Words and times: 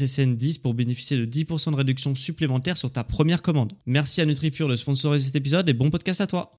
SSN10 0.00 0.60
pour 0.60 0.74
bénéficier 0.74 1.16
de 1.16 1.26
10% 1.26 1.72
de 1.72 1.76
réduction 1.76 2.14
supplémentaire 2.14 2.76
sur 2.76 2.90
ta 2.90 3.04
première 3.04 3.42
commande. 3.42 3.72
Merci 3.86 4.20
à 4.20 4.26
NutriPure 4.26 4.68
de 4.68 4.76
sponsoriser 4.76 5.26
cet 5.26 5.36
épisode 5.36 5.68
et 5.68 5.74
bon 5.74 5.90
podcast 5.90 6.20
à 6.20 6.26
toi. 6.26 6.52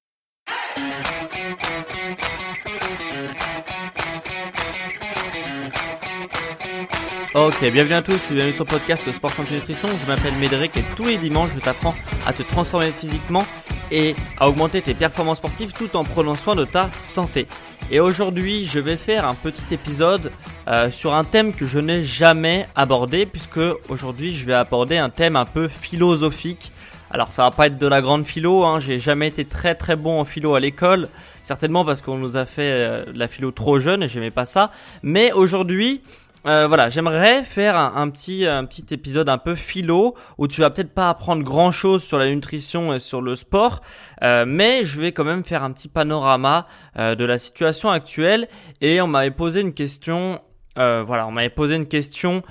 Ok, 7.34 7.60
bienvenue 7.72 7.94
à 7.94 8.02
tous 8.02 8.30
et 8.30 8.34
bienvenue 8.34 8.52
sur 8.52 8.64
le 8.64 8.70
podcast 8.70 9.10
Sport 9.10 9.32
Santé 9.32 9.54
Nutrition. 9.54 9.88
Je 9.88 10.06
m'appelle 10.06 10.34
Médéric 10.36 10.76
et 10.76 10.84
tous 10.94 11.06
les 11.06 11.16
dimanches 11.16 11.50
je 11.54 11.60
t'apprends 11.60 11.94
à 12.26 12.32
te 12.34 12.42
transformer 12.42 12.90
physiquement 12.90 13.46
et 13.92 14.16
à 14.38 14.48
augmenter 14.48 14.82
tes 14.82 14.94
performances 14.94 15.36
sportives 15.36 15.72
tout 15.72 15.96
en 15.96 16.02
prenant 16.02 16.34
soin 16.34 16.56
de 16.56 16.64
ta 16.64 16.90
santé. 16.90 17.46
Et 17.90 18.00
aujourd'hui, 18.00 18.64
je 18.64 18.78
vais 18.78 18.96
faire 18.96 19.28
un 19.28 19.34
petit 19.34 19.62
épisode 19.70 20.32
euh, 20.66 20.90
sur 20.90 21.14
un 21.14 21.24
thème 21.24 21.52
que 21.52 21.66
je 21.66 21.78
n'ai 21.78 22.02
jamais 22.02 22.66
abordé 22.74 23.26
puisque 23.26 23.60
aujourd'hui, 23.88 24.34
je 24.34 24.46
vais 24.46 24.54
aborder 24.54 24.96
un 24.96 25.10
thème 25.10 25.36
un 25.36 25.44
peu 25.44 25.68
philosophique. 25.68 26.72
Alors 27.10 27.30
ça 27.30 27.42
va 27.42 27.50
pas 27.50 27.66
être 27.66 27.76
de 27.76 27.86
la 27.86 28.00
grande 28.00 28.24
philo, 28.24 28.64
hein. 28.64 28.80
j'ai 28.80 28.98
jamais 28.98 29.28
été 29.28 29.44
très 29.44 29.74
très 29.74 29.96
bon 29.96 30.18
en 30.18 30.24
philo 30.24 30.54
à 30.54 30.60
l'école, 30.60 31.10
certainement 31.42 31.84
parce 31.84 32.00
qu'on 32.00 32.16
nous 32.16 32.38
a 32.38 32.46
fait 32.46 32.72
euh, 32.72 33.04
la 33.14 33.28
philo 33.28 33.50
trop 33.50 33.78
jeune 33.80 34.02
et 34.02 34.08
j'aimais 34.08 34.30
pas 34.30 34.46
ça. 34.46 34.70
Mais 35.02 35.30
aujourd'hui, 35.32 36.00
euh, 36.46 36.66
voilà, 36.66 36.90
j'aimerais 36.90 37.44
faire 37.44 37.76
un, 37.76 38.10
petit 38.10 38.46
un 38.46 38.64
petit 38.64 38.86
épisode 38.92 39.28
un 39.28 39.38
peu 39.38 39.54
philo 39.54 40.14
où 40.38 40.48
tu 40.48 40.60
vas 40.60 40.70
peut-être 40.70 40.92
pas 40.92 41.08
apprendre 41.08 41.44
grand 41.44 41.70
chose 41.70 42.02
sur 42.02 42.18
la 42.18 42.28
nutrition 42.28 42.92
et 42.92 42.98
sur 42.98 43.22
le 43.22 43.36
sport, 43.36 43.80
euh, 44.24 44.44
mais 44.46 44.84
je 44.84 45.00
vais 45.00 45.12
quand 45.12 45.24
même 45.24 45.44
faire 45.44 45.62
un 45.62 45.70
petit 45.70 45.88
panorama 45.88 46.66
euh, 46.98 47.14
de 47.14 47.24
la 47.24 47.38
situation 47.38 47.90
actuelle 47.90 48.48
et 48.80 49.00
on 49.00 49.06
m'avait 49.06 49.30
posé 49.30 49.60
une 49.60 49.74
question. 49.74 50.40
voilà, 50.76 51.26
on 51.28 51.30
m'avait 51.30 51.48
posé 51.48 51.76
une 51.76 51.86
question 51.86 52.42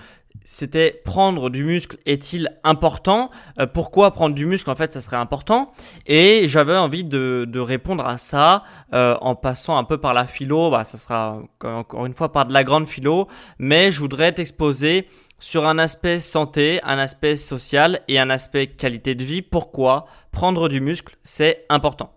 c'était 0.43 1.01
prendre 1.05 1.49
du 1.49 1.63
muscle 1.63 1.97
est-il 2.05 2.49
important? 2.63 3.29
Euh, 3.59 3.67
Pourquoi 3.67 4.11
prendre 4.11 4.35
du 4.35 4.45
muscle 4.45 4.69
en 4.69 4.75
fait 4.75 4.93
ça 4.93 5.01
serait 5.01 5.17
important? 5.17 5.71
Et 6.07 6.47
j'avais 6.47 6.75
envie 6.75 7.03
de, 7.03 7.59
répondre 7.59 8.05
à 8.05 8.17
ça 8.17 8.63
euh, 8.93 9.15
en 9.21 9.35
passant 9.35 9.77
un 9.77 9.83
peu 9.83 9.97
par 9.97 10.13
la 10.13 10.25
philo. 10.25 10.71
Bah, 10.71 10.83
ça 10.83 10.97
sera 10.97 11.39
encore 11.63 12.05
une 12.05 12.13
fois 12.13 12.31
par 12.31 12.45
de 12.45 12.53
la 12.53 12.63
grande 12.63 12.87
philo, 12.87 13.27
mais 13.59 13.91
je 13.91 13.99
voudrais 13.99 14.31
t'exposer 14.31 15.07
sur 15.39 15.65
un 15.65 15.77
aspect 15.77 16.19
santé, 16.19 16.79
un 16.83 16.97
aspect 16.97 17.35
social 17.35 18.01
et 18.07 18.19
un 18.19 18.29
aspect 18.29 18.67
qualité 18.67 19.15
de 19.15 19.23
vie. 19.23 19.41
Pourquoi 19.41 20.05
prendre 20.31 20.69
du 20.69 20.81
muscle 20.81 21.17
c'est 21.23 21.65
important? 21.69 22.13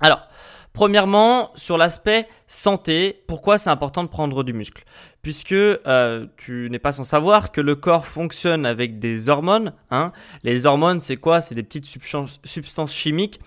Alors. 0.00 0.28
Premièrement, 0.72 1.50
sur 1.54 1.76
l'aspect 1.76 2.26
santé, 2.46 3.22
pourquoi 3.28 3.58
c'est 3.58 3.68
important 3.68 4.02
de 4.02 4.08
prendre 4.08 4.42
du 4.42 4.54
muscle? 4.54 4.84
Puisque 5.22 5.52
euh, 5.52 6.26
tu 6.36 6.68
n'es 6.68 6.80
pas 6.80 6.90
sans 6.90 7.04
savoir 7.04 7.52
que 7.52 7.60
le 7.60 7.76
corps 7.76 8.06
fonctionne 8.06 8.66
avec 8.66 8.98
des 8.98 9.28
hormones. 9.28 9.72
Hein. 9.90 10.10
Les 10.42 10.66
hormones, 10.66 10.98
c'est 10.98 11.16
quoi? 11.16 11.40
C'est 11.40 11.54
des 11.54 11.62
petites 11.62 11.86
substances 11.86 12.92
chimiques 12.92 13.38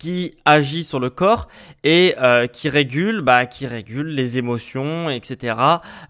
qui 0.00 0.34
agit 0.46 0.82
sur 0.82 0.98
le 0.98 1.10
corps 1.10 1.46
et 1.84 2.14
euh, 2.20 2.46
qui 2.46 2.68
régule, 2.68 3.20
bah, 3.20 3.46
qui 3.46 3.66
régule 3.66 4.08
les 4.08 4.38
émotions, 4.38 5.10
etc. 5.10 5.54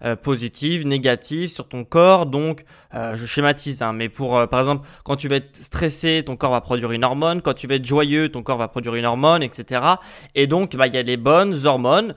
Euh, 0.03 0.15
positives, 0.15 0.87
négatives 0.87 1.49
sur 1.49 1.67
ton 1.67 1.83
corps. 1.83 2.25
Donc, 2.25 2.63
euh, 2.93 3.15
je 3.17 3.25
schématise, 3.25 3.81
hein, 3.81 3.91
mais 3.93 4.07
pour, 4.07 4.47
par 4.47 4.61
exemple, 4.61 4.87
quand 5.03 5.17
tu 5.17 5.27
vas 5.27 5.35
être 5.35 5.57
stressé, 5.57 6.23
ton 6.25 6.37
corps 6.37 6.51
va 6.51 6.61
produire 6.61 6.93
une 6.93 7.03
hormone. 7.03 7.41
Quand 7.41 7.53
tu 7.53 7.67
vas 7.67 7.75
être 7.75 7.85
joyeux, 7.85 8.29
ton 8.29 8.43
corps 8.43 8.57
va 8.57 8.69
produire 8.69 8.95
une 8.95 9.05
hormone, 9.05 9.43
etc. 9.43 9.81
Et 10.35 10.47
donc, 10.47 10.75
bah, 10.75 10.87
il 10.87 10.95
y 10.95 10.97
a 10.97 11.03
les 11.03 11.17
bonnes 11.17 11.65
hormones 11.65 12.15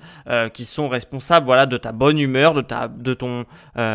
qui 0.53 0.65
sont 0.65 0.89
responsables, 0.89 1.45
voilà, 1.45 1.67
de 1.67 1.77
ta 1.77 1.91
bonne 1.91 2.19
humeur, 2.19 2.55
de 2.55 2.61
ta, 2.61 2.89
de 2.89 3.15
ton 3.15 3.45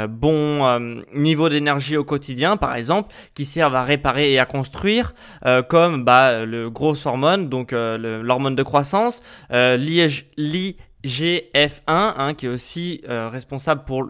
bon 0.09 1.03
niveau 1.13 1.49
d'énergie 1.49 1.97
au 1.97 2.03
quotidien, 2.03 2.57
par 2.57 2.75
exemple, 2.75 3.13
qui 3.33 3.45
servent 3.45 3.75
à 3.75 3.83
réparer 3.83 4.33
et 4.33 4.39
à 4.39 4.45
construire, 4.45 5.13
comme 5.67 6.03
bah, 6.03 6.45
le 6.45 6.69
gros 6.69 6.95
hormone, 7.07 7.49
donc 7.49 7.68
euh, 7.73 8.23
l'hormone 8.23 8.55
de 8.55 8.63
croissance, 8.63 9.21
euh, 9.51 9.77
l'IGF1 9.77 10.75
hein, 11.87 12.33
qui 12.33 12.45
est 12.45 12.49
aussi 12.49 13.01
euh, 13.09 13.29
responsable 13.29 13.83
pour 13.85 14.09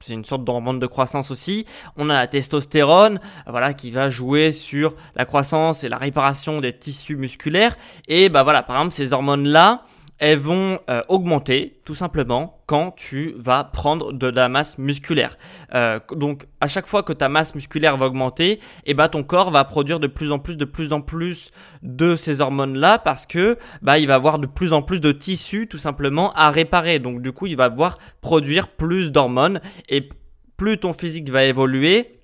c'est 0.00 0.12
une 0.12 0.26
sorte 0.26 0.44
d'hormone 0.44 0.78
de 0.78 0.86
croissance 0.86 1.30
aussi. 1.30 1.64
On 1.96 2.10
a 2.10 2.12
la 2.12 2.26
testostérone, 2.26 3.18
voilà, 3.46 3.72
qui 3.72 3.90
va 3.90 4.10
jouer 4.10 4.52
sur 4.52 4.94
la 5.16 5.24
croissance 5.24 5.84
et 5.84 5.88
la 5.88 5.96
réparation 5.96 6.60
des 6.60 6.76
tissus 6.76 7.16
musculaires. 7.16 7.74
Et 8.06 8.28
bah 8.28 8.42
voilà, 8.42 8.62
par 8.62 8.76
exemple, 8.76 8.92
ces 8.92 9.14
hormones-là, 9.14 9.86
elles 10.18 10.38
vont 10.38 10.78
euh, 10.88 11.02
augmenter 11.08 11.80
tout 11.84 11.94
simplement 11.94 12.62
quand 12.66 12.92
tu 12.92 13.34
vas 13.36 13.64
prendre 13.64 14.12
de 14.12 14.26
la 14.26 14.48
masse 14.48 14.78
musculaire. 14.78 15.36
Euh, 15.74 15.98
donc 16.12 16.46
à 16.60 16.68
chaque 16.68 16.86
fois 16.86 17.02
que 17.02 17.12
ta 17.12 17.28
masse 17.28 17.54
musculaire 17.54 17.96
va 17.96 18.06
augmenter, 18.06 18.52
et 18.52 18.60
eh 18.86 18.94
bah, 18.94 19.08
ton 19.08 19.24
corps 19.24 19.50
va 19.50 19.64
produire 19.64 20.00
de 20.00 20.06
plus 20.06 20.32
en 20.32 20.38
plus, 20.38 20.56
de 20.56 20.64
plus 20.64 20.92
en 20.92 21.00
plus 21.00 21.50
de 21.82 22.16
ces 22.16 22.40
hormones 22.40 22.76
là 22.76 22.98
parce 22.98 23.26
que 23.26 23.58
bah 23.82 23.98
il 23.98 24.06
va 24.06 24.14
avoir 24.14 24.38
de 24.38 24.46
plus 24.46 24.72
en 24.72 24.82
plus 24.82 25.00
de 25.00 25.12
tissus 25.12 25.66
tout 25.68 25.78
simplement 25.78 26.32
à 26.34 26.50
réparer. 26.50 27.00
Donc 27.00 27.20
du 27.20 27.32
coup 27.32 27.46
il 27.46 27.56
va 27.56 27.68
devoir 27.68 27.98
produire 28.20 28.68
plus 28.68 29.10
d'hormones 29.10 29.60
et 29.88 30.08
plus 30.56 30.78
ton 30.78 30.92
physique 30.92 31.28
va 31.28 31.44
évoluer, 31.44 32.20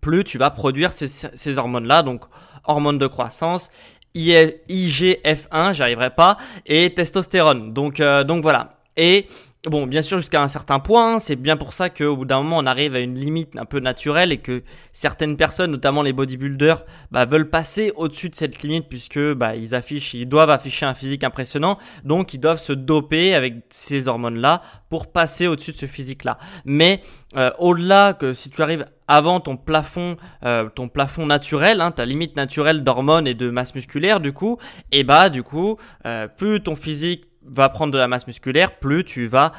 plus 0.00 0.24
tu 0.24 0.36
vas 0.36 0.50
produire 0.50 0.92
ces, 0.92 1.08
ces 1.08 1.58
hormones 1.58 1.86
là. 1.86 2.02
Donc 2.02 2.24
hormones 2.64 2.98
de 2.98 3.06
croissance 3.06 3.70
IGF1, 4.14 5.74
j'arriverai 5.74 6.10
pas, 6.10 6.36
et 6.66 6.94
testostérone. 6.94 7.72
Donc, 7.72 8.00
euh, 8.00 8.24
donc 8.24 8.42
voilà. 8.42 8.78
Et 8.96 9.26
bon, 9.70 9.86
bien 9.86 10.02
sûr, 10.02 10.18
jusqu'à 10.18 10.42
un 10.42 10.48
certain 10.48 10.80
point, 10.80 11.18
c'est 11.18 11.36
bien 11.36 11.56
pour 11.56 11.72
ça 11.72 11.88
qu'au 11.88 12.16
bout 12.16 12.24
d'un 12.24 12.42
moment, 12.42 12.58
on 12.58 12.66
arrive 12.66 12.94
à 12.94 12.98
une 12.98 13.14
limite 13.14 13.56
un 13.56 13.64
peu 13.64 13.80
naturelle 13.80 14.32
et 14.32 14.38
que 14.38 14.62
certaines 14.92 15.36
personnes, 15.36 15.70
notamment 15.70 16.02
les 16.02 16.12
bodybuilders, 16.12 16.84
bah, 17.10 17.24
veulent 17.24 17.48
passer 17.48 17.92
au-dessus 17.96 18.28
de 18.28 18.34
cette 18.34 18.62
limite 18.62 18.88
puisque 18.88 19.20
bah, 19.34 19.54
ils 19.54 19.74
affichent, 19.74 20.14
ils 20.14 20.28
doivent 20.28 20.50
afficher 20.50 20.86
un 20.86 20.94
physique 20.94 21.24
impressionnant, 21.24 21.78
donc 22.04 22.34
ils 22.34 22.40
doivent 22.40 22.60
se 22.60 22.72
doper 22.72 23.34
avec 23.34 23.54
ces 23.70 24.08
hormones-là 24.08 24.62
pour 24.90 25.12
passer 25.12 25.46
au-dessus 25.46 25.72
de 25.72 25.78
ce 25.78 25.86
physique-là. 25.86 26.38
Mais 26.64 27.00
euh, 27.36 27.50
au-delà 27.58 28.14
que 28.14 28.34
si 28.34 28.50
tu 28.50 28.60
arrives 28.62 28.84
avant 29.12 29.40
ton 29.40 29.56
plafond, 29.58 30.16
euh, 30.44 30.68
ton 30.70 30.88
plafond 30.88 31.26
naturel, 31.26 31.82
hein, 31.82 31.90
ta 31.90 32.06
limite 32.06 32.34
naturelle 32.34 32.82
d'hormones 32.82 33.26
et 33.26 33.34
de 33.34 33.50
masse 33.50 33.74
musculaire, 33.74 34.20
du 34.20 34.32
coup, 34.32 34.56
et 34.90 35.04
bah 35.04 35.28
du 35.28 35.42
coup, 35.42 35.76
euh, 36.06 36.28
plus 36.28 36.62
ton 36.62 36.74
physique 36.74 37.26
va 37.44 37.68
prendre 37.68 37.92
de 37.92 37.98
la 37.98 38.08
masse 38.08 38.26
musculaire, 38.26 38.78
plus 38.78 39.04
tu 39.04 39.26
vas 39.26 39.50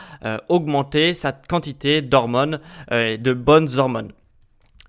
augmenter 0.48 1.14
sa 1.14 1.34
quantité 1.34 2.02
d'hormones, 2.02 2.62
de 2.90 3.34
bonnes 3.34 3.78
hormones. 3.78 4.14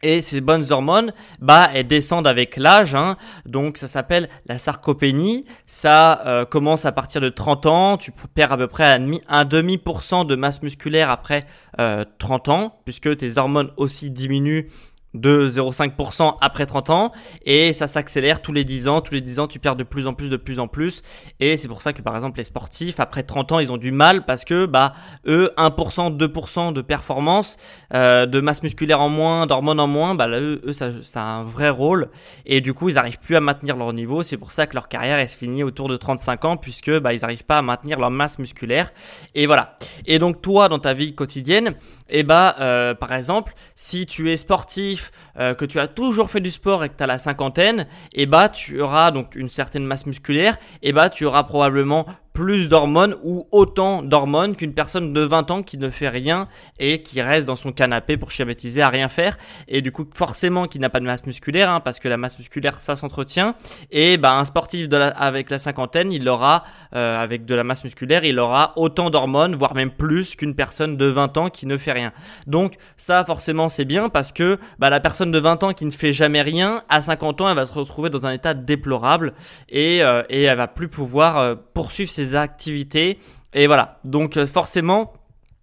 Et 0.07 0.21
ces 0.21 0.43
bonnes 0.43 0.71
hormones, 0.71 1.15
bah, 1.41 1.71
elles 1.75 1.87
descendent 1.87 2.27
avec 2.27 2.59
l'âge. 2.59 2.95
Hein. 2.95 3.17
Donc, 3.47 3.79
ça 3.79 3.87
s'appelle 3.87 4.29
la 4.45 4.59
sarcopénie. 4.59 5.47
Ça 5.67 6.21
euh, 6.27 6.45
commence 6.45 6.85
à 6.85 6.93
partir 6.93 7.23
de 7.23 7.31
30 7.31 7.65
ans. 7.65 7.97
Tu 7.97 8.13
perds 8.35 8.53
à 8.53 8.59
peu 8.59 8.67
près 8.67 8.85
un 9.29 9.45
demi, 9.47 9.79
pour 9.79 10.03
cent 10.03 10.27
de 10.27 10.37
masse 10.37 10.63
musculaire 10.63 11.09
après 11.09 11.47
euh, 11.81 12.05
30 12.19 12.49
ans, 12.51 12.81
puisque 12.85 13.17
tes 13.17 13.39
hormones 13.39 13.71
aussi 13.79 14.11
diminuent 14.11 14.67
de 15.15 15.49
0,5% 15.49 16.37
après 16.41 16.67
30 16.67 16.91
ans 16.91 17.13
et 17.45 17.73
ça 17.73 17.87
s'accélère 17.87 18.43
tous 18.43 18.53
les 18.53 18.65
10 18.65 18.89
ans. 18.89 19.01
Tous 19.01 19.15
les 19.15 19.21
10 19.21 19.41
ans, 19.41 19.47
tu 19.47 19.59
perds 19.59 19.77
de 19.77 19.85
plus 19.85 20.07
en 20.07 20.15
plus, 20.15 20.29
de 20.29 20.37
plus 20.37 20.59
en 20.59 20.69
plus. 20.69 21.03
Et 21.41 21.57
c'est 21.57 21.69
pour 21.69 21.83
ça 21.83 21.93
que 21.93 22.03
par 22.03 22.17
exemple 22.17 22.39
les 22.39 22.45
sportifs, 22.45 23.01
après 23.01 23.23
30 23.23 23.53
ans, 23.53 23.59
ils 23.61 23.73
ont 23.73 23.77
du 23.77 23.93
mal 23.93 24.25
parce 24.25 24.45
que 24.45 24.67
bah 24.67 24.93
eux, 25.27 25.51
1%, 25.57 26.17
2% 26.17 26.73
de 26.73 26.83
performance, 26.83 27.57
euh, 27.95 28.27
de 28.27 28.41
masse 28.41 28.63
musculaire 28.63 29.01
en 29.01 29.09
moins, 29.09 29.47
d'hormones 29.47 29.81
en 29.81 29.87
moins, 29.87 30.15
bah 30.15 30.29
eux, 30.29 30.61
ça, 30.73 30.91
ça, 31.03 31.23
a 31.23 31.25
un 31.25 31.45
vrai 31.45 31.71
rôle. 31.71 32.09
Et 32.47 32.61
du 32.61 32.75
coup, 32.75 32.89
ils 32.89 32.97
n'arrivent 32.97 33.21
plus 33.21 33.37
à 33.37 33.41
maintenir 33.41 33.77
leur 33.77 33.93
niveau. 33.93 34.23
C'est 34.23 34.37
pour 34.37 34.51
ça 34.51 34.67
que 34.67 34.75
leur 34.75 34.89
carrière 34.89 35.19
elle 35.19 35.29
se 35.29 35.37
finit 35.37 35.63
autour 35.63 35.89
de 35.89 35.97
35 35.97 36.45
ans 36.45 36.57
puisque 36.57 36.91
bah 36.99 37.13
ils 37.13 37.21
n'arrivent 37.21 37.45
pas 37.45 37.59
à 37.59 37.63
maintenir 37.63 37.99
leur 37.99 38.11
masse 38.11 38.39
musculaire. 38.39 38.93
Et 39.35 39.47
voilà. 39.47 39.79
Et 40.07 40.19
donc 40.19 40.43
toi, 40.43 40.69
dans 40.69 40.79
ta 40.79 40.95
vie 40.95 41.15
quotidienne, 41.15 41.75
et 42.09 42.21
eh 42.21 42.23
bah 42.23 42.57
euh, 42.61 42.95
par 42.95 43.13
exemple, 43.13 43.55
si 43.75 44.07
tu 44.07 44.31
es 44.31 44.37
sportif, 44.37 45.04
euh, 45.39 45.55
que 45.55 45.65
tu 45.65 45.79
as 45.79 45.89
toujours 45.89 46.31
fait 46.31 46.41
du 46.41 46.51
sport 46.51 46.85
et 46.85 46.89
que 46.89 46.97
tu 46.97 47.03
as 47.03 47.07
la 47.07 47.19
cinquantaine, 47.19 47.87
et 48.13 48.23
eh 48.23 48.27
bah 48.27 48.49
tu 48.49 48.81
auras 48.81 49.11
donc 49.11 49.35
une 49.35 49.49
certaine 49.49 49.85
masse 49.85 50.07
musculaire, 50.07 50.57
et 50.83 50.93
bah 50.93 51.11
tu 51.11 51.25
auras 51.25 51.45
probablement 51.45 52.07
plus 52.35 52.69
d'hormones 52.69 53.15
ou 53.23 53.47
autant 53.53 54.03
d'hormones 54.03 54.57
qu'une 54.57 54.75
personne 54.75 55.13
de 55.13 55.21
20 55.21 55.53
ans 55.53 55.63
qui 55.63 55.79
ne 55.79 55.89
fait 55.89 56.09
rien 56.09 56.49
et 56.81 57.01
qui 57.01 57.23
reste 57.23 57.47
dans 57.47 57.55
son 57.55 57.71
canapé 57.71 58.17
pour 58.17 58.33
schématiser 58.33 58.83
à 58.83 58.89
rien 58.89 59.09
faire. 59.09 59.39
Et 59.69 59.83
du 59.83 59.93
coup 59.93 60.05
forcément 60.13 60.67
qui 60.67 60.81
n'a 60.81 60.91
pas 60.91 60.99
de 60.99 61.05
masse 61.05 61.25
musculaire 61.27 61.71
hein, 61.71 61.79
parce 61.79 62.01
que 62.01 62.09
la 62.09 62.17
masse 62.17 62.37
musculaire 62.37 62.79
ça 62.81 62.97
s'entretient. 62.97 63.55
Et 63.93 64.17
bah 64.17 64.37
un 64.37 64.45
sportif 64.45 64.89
avec 64.93 65.49
la 65.49 65.61
cinquantaine 65.61 66.11
il 66.11 66.29
aura 66.29 66.65
euh, 66.97 67.23
avec 67.23 67.45
de 67.45 67.55
la 67.55 67.63
masse 67.63 67.85
musculaire 67.85 68.25
il 68.25 68.41
aura 68.41 68.73
autant 68.75 69.11
d'hormones 69.11 69.55
voire 69.55 69.77
même 69.77 69.93
plus 69.93 70.35
qu'une 70.35 70.57
personne 70.57 70.97
de 70.97 71.07
20 71.07 71.37
ans 71.39 71.51
qui 71.51 71.67
ne 71.67 71.77
fait 71.77 71.93
rien. 71.93 72.13
Donc 72.49 72.75
ça 72.97 73.25
forcément 73.25 73.69
c'est 73.69 73.85
bien 73.85 74.09
parce 74.09 74.33
que 74.33 74.59
bah, 74.81 74.91
la 74.91 74.99
personne 74.99 75.31
de 75.31 75.39
20 75.39 75.63
ans 75.63 75.73
qui 75.73 75.87
ne 75.87 75.93
fait 75.93 76.13
jamais 76.13 76.43
rien 76.43 76.83
à 76.89 77.01
50 77.01 77.43
ans 77.43 77.49
elle 77.49 77.55
va 77.55 77.65
se 77.65 77.73
retrouver 77.73 78.11
dans 78.11 78.27
un 78.27 78.33
état 78.33 78.55
déplorable 78.55 79.35
et, 79.69 80.03
euh, 80.03 80.25
et 80.29 80.43
elle 80.43 80.57
va 80.57 80.67
plus 80.67 80.89
pouvoir 80.89 81.39
euh, 81.39 81.55
poursuivre 81.75 82.11
ses 82.11 82.24
activités. 82.33 83.19
Et 83.53 83.67
voilà, 83.67 84.01
donc 84.05 84.37
euh, 84.37 84.47
forcément, 84.47 85.13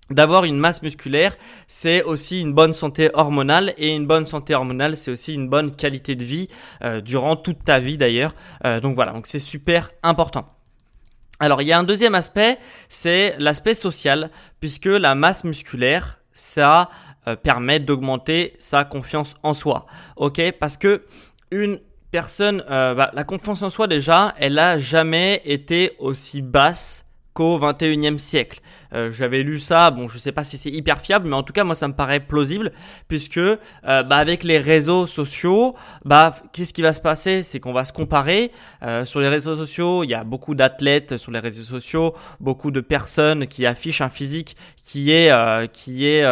d'avoir 0.09 0.45
une 0.45 0.57
masse 0.57 0.81
musculaire, 0.81 1.35
c'est 1.67 2.03
aussi 2.03 2.39
une 2.39 2.53
bonne 2.53 2.73
santé 2.73 3.09
hormonale 3.13 3.73
et 3.77 3.95
une 3.95 4.07
bonne 4.07 4.25
santé 4.25 4.55
hormonale, 4.55 4.97
c'est 4.97 5.11
aussi 5.11 5.33
une 5.33 5.49
bonne 5.49 5.75
qualité 5.75 6.15
de 6.15 6.23
vie 6.23 6.47
euh, 6.83 7.01
durant 7.01 7.35
toute 7.35 7.63
ta 7.63 7.79
vie 7.79 7.97
d'ailleurs. 7.97 8.35
Euh, 8.65 8.79
donc 8.79 8.95
voilà, 8.95 9.11
donc 9.11 9.27
c'est 9.27 9.39
super 9.39 9.91
important. 10.03 10.47
Alors 11.39 11.61
il 11.61 11.67
y 11.67 11.71
a 11.71 11.79
un 11.79 11.83
deuxième 11.83 12.15
aspect, 12.15 12.59
c'est 12.87 13.35
l'aspect 13.39 13.73
social, 13.73 14.29
puisque 14.59 14.85
la 14.85 15.15
masse 15.15 15.43
musculaire, 15.43 16.19
ça 16.33 16.89
permet 17.43 17.79
d'augmenter 17.79 18.55
sa 18.57 18.83
confiance 18.83 19.35
en 19.43 19.53
soi. 19.53 19.85
Ok, 20.15 20.41
parce 20.59 20.77
que 20.77 21.03
une 21.51 21.79
personne, 22.11 22.63
euh, 22.69 22.93
bah, 22.93 23.11
la 23.13 23.23
confiance 23.23 23.61
en 23.63 23.69
soi 23.69 23.87
déjà, 23.87 24.33
elle 24.37 24.59
a 24.59 24.77
jamais 24.79 25.41
été 25.45 25.95
aussi 25.99 26.41
basse 26.41 27.05
qu'au 27.33 27.57
21e 27.59 28.17
siècle. 28.17 28.59
Euh, 28.93 29.11
j'avais 29.11 29.41
lu 29.43 29.57
ça, 29.59 29.89
bon 29.89 30.09
je 30.09 30.17
sais 30.17 30.33
pas 30.33 30.43
si 30.43 30.57
c'est 30.57 30.69
hyper 30.69 30.99
fiable, 30.99 31.29
mais 31.29 31.35
en 31.35 31.43
tout 31.43 31.53
cas 31.53 31.63
moi 31.63 31.75
ça 31.75 31.87
me 31.87 31.93
paraît 31.93 32.19
plausible, 32.19 32.73
puisque 33.07 33.37
euh, 33.37 33.57
bah, 33.85 34.17
avec 34.17 34.43
les 34.43 34.57
réseaux 34.57 35.07
sociaux, 35.07 35.75
bah 36.03 36.35
qu'est-ce 36.51 36.73
qui 36.73 36.81
va 36.81 36.91
se 36.91 36.99
passer? 36.99 37.41
C'est 37.43 37.61
qu'on 37.61 37.71
va 37.71 37.85
se 37.85 37.93
comparer. 37.93 38.51
Euh, 38.83 39.05
sur 39.05 39.21
les 39.21 39.29
réseaux 39.29 39.55
sociaux, 39.55 40.03
il 40.03 40.09
y 40.09 40.13
a 40.13 40.25
beaucoup 40.25 40.55
d'athlètes 40.55 41.15
sur 41.17 41.31
les 41.31 41.39
réseaux 41.39 41.63
sociaux, 41.63 42.13
beaucoup 42.41 42.71
de 42.71 42.81
personnes 42.81 43.47
qui 43.47 43.65
affichent 43.65 44.01
un 44.01 44.09
physique 44.09 44.57
qui 44.83 45.11
est 45.11 45.31
qui 45.71 46.07
est 46.07 46.25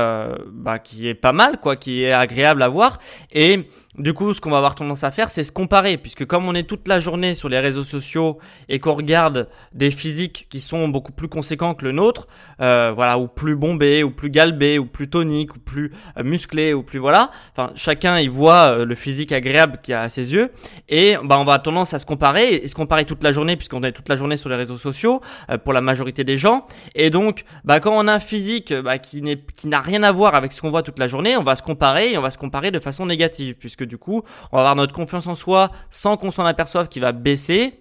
bah, 0.51 0.79
qui 0.79 1.07
est 1.07 1.13
pas 1.15 1.31
mal 1.31 1.59
quoi, 1.59 1.77
qui 1.77 2.03
est 2.03 2.11
agréable 2.11 2.61
à 2.61 2.67
voir 2.67 2.99
et 3.31 3.69
du 3.99 4.13
coup, 4.13 4.33
ce 4.33 4.39
qu'on 4.39 4.49
va 4.49 4.57
avoir 4.57 4.75
tendance 4.75 5.03
à 5.03 5.11
faire, 5.11 5.29
c'est 5.29 5.43
se 5.43 5.51
comparer, 5.51 5.97
puisque 5.97 6.25
comme 6.25 6.47
on 6.47 6.55
est 6.55 6.63
toute 6.63 6.87
la 6.87 6.99
journée 6.99 7.35
sur 7.35 7.49
les 7.49 7.59
réseaux 7.59 7.83
sociaux 7.83 8.39
et 8.69 8.79
qu'on 8.79 8.93
regarde 8.93 9.49
des 9.73 9.91
physiques 9.91 10.47
qui 10.49 10.61
sont 10.61 10.87
beaucoup 10.87 11.11
plus 11.11 11.27
conséquents 11.27 11.73
que 11.73 11.83
le 11.83 11.91
nôtre, 11.91 12.27
euh, 12.61 12.91
voilà, 12.95 13.17
ou 13.19 13.27
plus 13.27 13.57
bombés, 13.57 14.03
ou 14.03 14.11
plus 14.11 14.29
galbés, 14.29 14.79
ou 14.79 14.85
plus 14.85 15.09
toniques, 15.09 15.55
ou 15.55 15.59
plus 15.59 15.91
euh, 16.17 16.23
musclés, 16.23 16.73
ou 16.73 16.81
plus 16.81 16.99
voilà. 16.99 17.29
Enfin, 17.51 17.71
chacun 17.75 18.19
il 18.19 18.29
voit 18.29 18.77
euh, 18.79 18.85
le 18.85 18.95
physique 18.95 19.33
agréable 19.33 19.79
qu'il 19.83 19.93
a 19.93 20.01
à 20.01 20.09
ses 20.09 20.33
yeux, 20.33 20.51
et 20.87 21.15
bah 21.23 21.35
on 21.37 21.43
va 21.43 21.53
avoir 21.53 21.63
tendance 21.63 21.93
à 21.93 21.99
se 21.99 22.05
comparer 22.05 22.55
et 22.55 22.67
se 22.67 22.75
comparer 22.75 23.03
toute 23.03 23.23
la 23.23 23.33
journée, 23.33 23.57
puisqu'on 23.57 23.83
est 23.83 23.91
toute 23.91 24.07
la 24.07 24.15
journée 24.15 24.37
sur 24.37 24.49
les 24.49 24.55
réseaux 24.55 24.77
sociaux 24.77 25.21
pour 25.63 25.73
la 25.73 25.81
majorité 25.81 26.23
des 26.23 26.37
gens. 26.37 26.65
Et 26.95 27.09
donc, 27.09 27.43
bah 27.65 27.79
quand 27.79 27.91
on 27.91 28.07
a 28.07 28.13
un 28.13 28.19
physique 28.19 28.73
bah, 28.73 28.97
qui 28.97 29.21
n'est 29.21 29.41
qui 29.55 29.67
n'a 29.67 29.81
rien 29.81 30.03
à 30.03 30.11
voir 30.11 30.35
avec 30.35 30.53
ce 30.53 30.61
qu'on 30.61 30.69
voit 30.69 30.83
toute 30.83 30.99
la 30.99 31.07
journée, 31.07 31.35
on 31.35 31.43
va 31.43 31.55
se 31.55 31.63
comparer 31.63 32.13
et 32.13 32.17
on 32.17 32.21
va 32.21 32.31
se 32.31 32.37
comparer 32.37 32.71
de 32.71 32.79
façon 32.79 33.05
négative, 33.05 33.55
puisque 33.59 33.85
que 33.88 33.88
du 33.89 33.97
coup, 33.97 34.23
on 34.51 34.55
va 34.55 34.61
avoir 34.61 34.75
notre 34.75 34.93
confiance 34.93 35.27
en 35.27 35.35
soi 35.35 35.69
sans 35.89 36.15
qu'on 36.15 36.31
s'en 36.31 36.45
aperçoive 36.45 36.87
qui 36.87 37.01
va 37.01 37.11
baisser, 37.11 37.73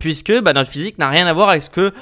puisque 0.00 0.40
bah, 0.40 0.54
notre 0.54 0.70
physique 0.70 0.98
n'a 0.98 1.10
rien 1.10 1.26
à 1.26 1.32
voir 1.34 1.50
avec 1.50 1.62
ce 1.62 1.70
que 1.70 1.92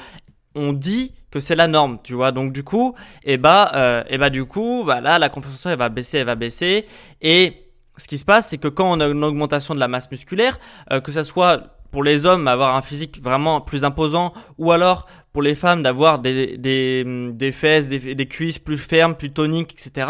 on 0.55 0.71
dit 0.71 1.13
que 1.31 1.41
c'est 1.41 1.55
la 1.55 1.67
norme, 1.67 1.99
tu 2.01 2.13
vois. 2.13 2.31
Donc 2.31 2.53
du 2.53 2.63
coup, 2.63 2.95
et 3.23 3.33
eh 3.33 3.37
bah, 3.37 3.71
euh, 3.75 4.03
et 4.03 4.15
eh 4.15 4.17
bah 4.17 4.29
du 4.29 4.45
coup, 4.45 4.83
bah 4.85 5.01
là, 5.01 5.19
la 5.19 5.27
confiance 5.27 5.55
en 5.55 5.57
soi, 5.57 5.75
va 5.75 5.89
baisser, 5.89 6.19
elle 6.19 6.27
va 6.27 6.35
baisser. 6.35 6.85
Et 7.21 7.65
ce 7.97 8.07
qui 8.07 8.17
se 8.17 8.23
passe, 8.23 8.49
c'est 8.49 8.57
que 8.57 8.69
quand 8.69 8.89
on 8.89 9.01
a 9.01 9.07
une 9.07 9.23
augmentation 9.23 9.75
de 9.75 9.79
la 9.79 9.89
masse 9.89 10.09
musculaire, 10.09 10.57
euh, 10.93 11.01
que 11.01 11.11
ça 11.11 11.25
soit 11.25 11.75
pour 11.91 12.03
les 12.03 12.25
hommes 12.25 12.47
avoir 12.47 12.75
un 12.75 12.81
physique 12.81 13.21
vraiment 13.21 13.61
plus 13.61 13.83
imposant 13.83 14.33
ou 14.57 14.71
alors 14.71 15.07
pour 15.35 15.41
les 15.41 15.53
femmes 15.53 15.83
d'avoir 15.83 16.19
des, 16.19 16.55
des, 16.55 17.03
des 17.03 17.51
fesses, 17.51 17.89
des, 17.89 18.25
cuisses 18.25 18.57
plus 18.57 18.77
fermes, 18.77 19.15
plus 19.15 19.33
toniques, 19.33 19.73
etc. 19.73 20.07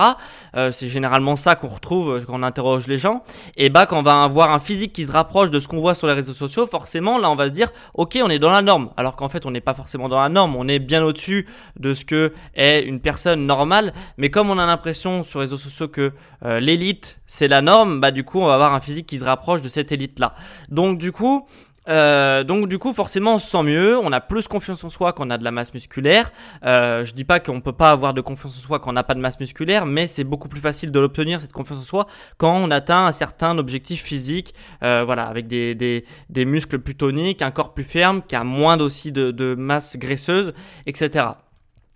Euh, 0.56 0.72
c'est 0.72 0.88
généralement 0.88 1.36
ça 1.36 1.56
qu'on 1.56 1.68
retrouve 1.68 2.24
quand 2.28 2.40
on 2.40 2.44
interroge 2.44 2.86
les 2.86 3.00
gens. 3.00 3.24
Et 3.58 3.72
bah 3.72 3.88
quand 3.88 3.98
on 3.98 4.04
va 4.04 4.22
avoir 4.22 4.52
un 4.52 4.60
physique 4.60 4.94
qui 4.94 5.04
se 5.04 5.12
rapproche 5.12 5.50
de 5.50 5.60
ce 5.60 5.68
qu'on 5.68 5.80
voit 5.80 5.96
sur 5.96 6.06
les 6.06 6.14
réseaux 6.14 6.36
sociaux, 6.36 6.68
forcément 6.68 7.18
là 7.18 7.32
on 7.32 7.36
va 7.36 7.48
se 7.48 7.54
dire 7.54 7.72
ok 7.96 8.20
on 8.24 8.30
est 8.30 8.38
dans 8.38 8.52
la 8.52 8.62
norme. 8.62 8.92
Alors 8.98 9.16
qu'en 9.16 9.28
fait 9.28 9.48
on 9.48 9.52
n'est 9.52 9.62
pas 9.62 9.74
forcément 9.74 10.10
dans 10.10 10.22
la 10.22 10.30
norme, 10.30 10.56
on 10.56 10.68
est 10.68 10.78
bien 10.78 11.04
au-dessus 11.04 11.48
de 11.80 11.96
ce 11.96 12.06
que 12.06 12.32
est 12.54 12.84
une 12.84 13.00
personne 13.00 13.48
normale. 13.48 13.94
Mais 14.20 14.30
comme 14.30 14.52
on 14.52 14.60
a 14.60 14.68
l'impression 14.68 15.24
sur 15.24 15.40
les 15.40 15.46
réseaux 15.46 15.58
sociaux 15.58 15.88
que 15.88 16.14
euh, 16.46 16.60
l'élite 16.60 17.18
c'est 17.26 17.48
la 17.48 17.64
norme, 17.64 18.00
bah 18.00 18.12
du 18.12 18.24
coup 18.24 18.42
on 18.42 18.46
va 18.46 18.54
avoir 18.54 18.76
un 18.76 18.80
physique 18.80 19.08
qui 19.08 19.18
se 19.18 19.26
rapproche 19.26 19.64
de 19.64 19.70
cette 19.70 19.92
élite 19.92 20.20
là. 20.20 20.36
Donc 20.70 21.00
du 21.00 21.12
coup 21.12 21.48
euh, 21.88 22.44
donc 22.44 22.68
du 22.68 22.80
coup 22.80 22.94
forcément 22.94 23.36
on 23.36 23.40
se 23.40 23.50
sent 23.50 23.64
mieux, 23.64 23.98
on 23.98 24.12
a 24.12 24.22
plus 24.22 24.48
confiance 24.48 24.84
en 24.84 24.90
soi 24.90 25.14
quand 25.14 25.28
on 25.28 25.30
a 25.30 25.38
de 25.38 25.44
la 25.44 25.52
masse 25.52 25.74
musculaire. 25.74 26.32
Euh, 26.66 27.06
je 27.06 27.14
dis 27.14 27.24
pas 27.24 27.40
qu'on 27.40 27.62
peut 27.62 27.74
pas 27.74 27.92
avoir 27.92 28.14
de 28.14 28.22
confiance 28.22 28.58
en 28.58 28.62
soi 28.62 28.80
quand 28.80 28.90
on 28.90 28.94
n'a 28.94 29.04
pas 29.04 29.14
de 29.14 29.20
masse 29.20 29.40
musculaire, 29.40 29.86
mais 29.86 30.08
c'est 30.08 30.24
beaucoup 30.24 30.50
plus 30.50 30.62
facile 30.62 30.92
de 30.92 31.00
l'obtenir 31.00 31.42
cette 31.42 31.52
confiance 31.52 31.80
en 31.80 31.84
soi 31.84 32.08
quand 32.38 32.56
on 32.56 32.72
atteint 32.72 33.06
un 33.08 33.12
certain 33.12 33.58
objectif 33.58 34.02
physique, 34.04 34.54
euh, 34.84 35.04
voilà, 35.06 35.24
avec 35.24 35.48
des, 35.48 35.76
des, 35.76 36.06
des, 36.30 36.46
muscles 36.46 36.80
plus 36.80 36.96
toniques, 36.96 37.42
un 37.42 37.52
corps 37.52 37.74
plus 37.74 37.84
ferme, 37.84 38.22
qui 38.22 38.36
a 38.36 38.44
moins 38.44 38.80
aussi 38.80 39.12
de, 39.12 39.32
de 39.32 39.56
masse 39.56 39.98
graisseuse, 39.98 40.54
etc. 40.86 41.26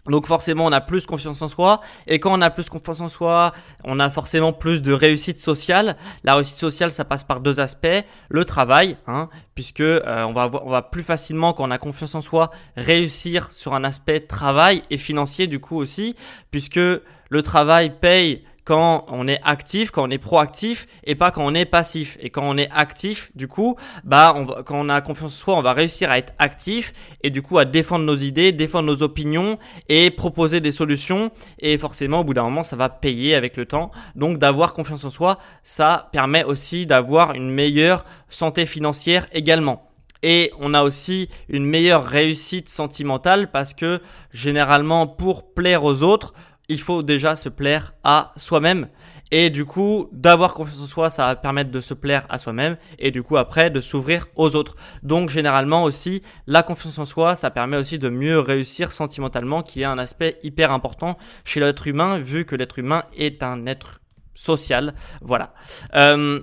Donc 0.08 0.28
forcément, 0.28 0.66
on 0.66 0.72
a 0.72 0.82
plus 0.82 1.06
confiance 1.06 1.42
en 1.42 1.50
soi. 1.50 1.82
Et 2.08 2.20
quand 2.20 2.38
on 2.38 2.42
a 2.42 2.50
plus 2.50 2.70
confiance 2.70 3.02
en 3.02 3.10
soi, 3.10 3.52
on 3.84 4.00
a 4.00 4.10
forcément 4.10 4.54
plus 4.54 4.82
de 4.82 4.94
réussite 4.94 5.40
sociale. 5.40 5.98
La 6.24 6.36
réussite 6.36 6.58
sociale, 6.58 6.92
ça 6.92 7.06
passe 7.06 7.24
par 7.24 7.42
deux 7.42 7.60
aspects. 7.60 7.88
Le 8.30 8.46
travail, 8.46 8.98
hein, 9.08 9.30
puisque 9.56 9.82
euh, 9.82 10.24
on, 10.24 10.34
va, 10.34 10.50
on 10.64 10.70
va 10.70 10.82
plus 10.82 11.04
facilement, 11.04 11.54
quand 11.54 11.68
on 11.68 11.72
a 11.72 11.78
confiance 11.78 12.16
en 12.16 12.22
soi, 12.22 12.50
réussir 12.76 13.52
sur 13.52 13.74
un 13.74 13.84
aspect 13.84 14.22
travail 14.22 14.84
et 14.90 14.98
financier 14.98 15.48
du 15.48 15.60
coup 15.60 15.78
aussi, 15.78 16.16
puisque 16.50 16.78
le 16.78 17.42
travail 17.44 17.92
paye 18.00 18.44
quand 18.70 19.06
on 19.08 19.28
est 19.28 19.42
actif, 19.44 19.90
quand 19.90 20.08
on 20.08 20.12
est 20.12 20.20
proactif 20.20 20.86
et 21.04 21.16
pas 21.16 21.32
quand 21.32 21.44
on 21.44 21.56
est 21.56 21.66
passif. 21.66 22.20
Et 22.22 22.30
quand 22.30 22.44
on 22.44 22.56
est 22.56 22.70
actif, 22.70 23.32
du 23.34 23.48
coup, 23.48 23.76
bah, 24.04 24.36
quand 24.64 24.80
on 24.80 24.90
a 24.90 25.02
confiance 25.02 25.34
en 25.34 25.38
soi, 25.38 25.56
on 25.56 25.64
va 25.64 25.74
réussir 25.74 26.12
à 26.12 26.20
être 26.20 26.34
actif 26.38 26.94
et 27.24 27.32
du 27.32 27.42
coup 27.42 27.58
à 27.58 27.66
défendre 27.66 28.06
nos 28.06 28.16
idées, 28.16 28.52
défendre 28.52 28.86
nos 28.86 29.02
opinions 29.02 29.58
et 29.88 30.12
proposer 30.12 30.62
des 30.62 30.72
solutions. 30.72 31.32
Et 31.58 31.80
forcément, 31.80 32.20
au 32.20 32.24
bout 32.24 32.36
d'un 32.36 32.44
moment, 32.44 32.62
ça 32.62 32.76
va 32.76 32.90
payer 32.90 33.34
avec 33.34 33.58
le 33.58 33.66
temps. 33.66 33.90
Donc, 34.14 34.38
d'avoir 34.38 34.76
confiance 34.76 35.04
en 35.04 35.10
soi, 35.10 35.40
ça 35.64 36.08
permet 36.12 36.44
aussi 36.44 36.86
d'avoir 36.86 37.34
une 37.34 37.50
meilleure 37.50 38.06
santé 38.30 38.68
financière 38.68 39.26
également. 39.34 39.90
Et 40.22 40.52
on 40.60 40.74
a 40.74 40.84
aussi 40.84 41.30
une 41.48 41.66
meilleure 41.66 42.06
réussite 42.06 42.68
sentimentale 42.68 43.52
parce 43.52 43.74
que 43.74 44.02
généralement 44.34 45.08
pour 45.08 45.54
plaire 45.54 45.84
aux 45.84 46.04
autres, 46.04 46.34
il 46.70 46.80
faut 46.80 47.04
déjà 47.04 47.36
se 47.36 47.50
plaire 47.50 47.94
à 48.04 48.32
soi-même. 48.38 48.88
Et 49.32 49.50
du 49.50 49.66
coup, 49.66 50.08
d'avoir 50.12 50.54
confiance 50.54 50.82
en 50.82 50.86
soi, 50.86 51.10
ça 51.10 51.28
va 51.28 51.36
permettre 51.36 51.70
de 51.70 51.82
se 51.82 51.94
plaire 51.94 52.26
à 52.30 52.40
soi-même 52.40 52.78
et 52.98 53.12
du 53.12 53.22
coup 53.22 53.38
après 53.38 53.70
de 53.70 53.80
s'ouvrir 53.80 54.28
aux 54.36 54.56
autres. 54.56 54.76
Donc 55.04 55.30
généralement 55.30 55.84
aussi, 55.84 56.24
la 56.48 56.64
confiance 56.64 56.98
en 56.98 57.06
soi, 57.06 57.36
ça 57.36 57.52
permet 57.52 57.78
aussi 57.78 58.00
de 58.00 58.10
mieux 58.10 58.40
réussir 58.40 58.92
sentimentalement, 58.92 59.62
qui 59.62 59.82
est 59.82 59.86
un 59.86 60.00
aspect 60.00 60.38
hyper 60.42 60.72
important 60.72 61.18
chez 61.46 61.60
l'être 61.60 61.86
humain, 61.86 62.18
vu 62.18 62.46
que 62.46 62.56
l'être 62.56 62.80
humain 62.80 63.04
est 63.16 63.44
un 63.44 63.68
être 63.68 64.02
social. 64.34 64.96
Voilà. 65.22 65.54
Euh, 65.96 66.42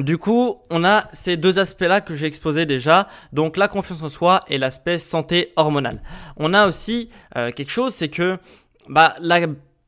du 0.00 0.18
coup, 0.18 0.58
on 0.70 0.84
a 0.84 1.04
ces 1.12 1.36
deux 1.36 1.60
aspects-là 1.60 2.00
que 2.00 2.16
j'ai 2.16 2.26
exposés 2.26 2.66
déjà, 2.66 3.06
donc 3.32 3.56
la 3.56 3.68
confiance 3.68 4.02
en 4.02 4.08
soi 4.08 4.40
et 4.48 4.58
l'aspect 4.58 4.98
santé 4.98 5.52
hormonale. 5.54 6.02
On 6.36 6.52
a 6.52 6.66
aussi 6.66 7.10
euh, 7.36 7.52
quelque 7.52 7.70
chose, 7.70 7.94
c'est 7.94 8.08
que 8.08 8.38
bah, 8.88 9.14
la, 9.20 9.40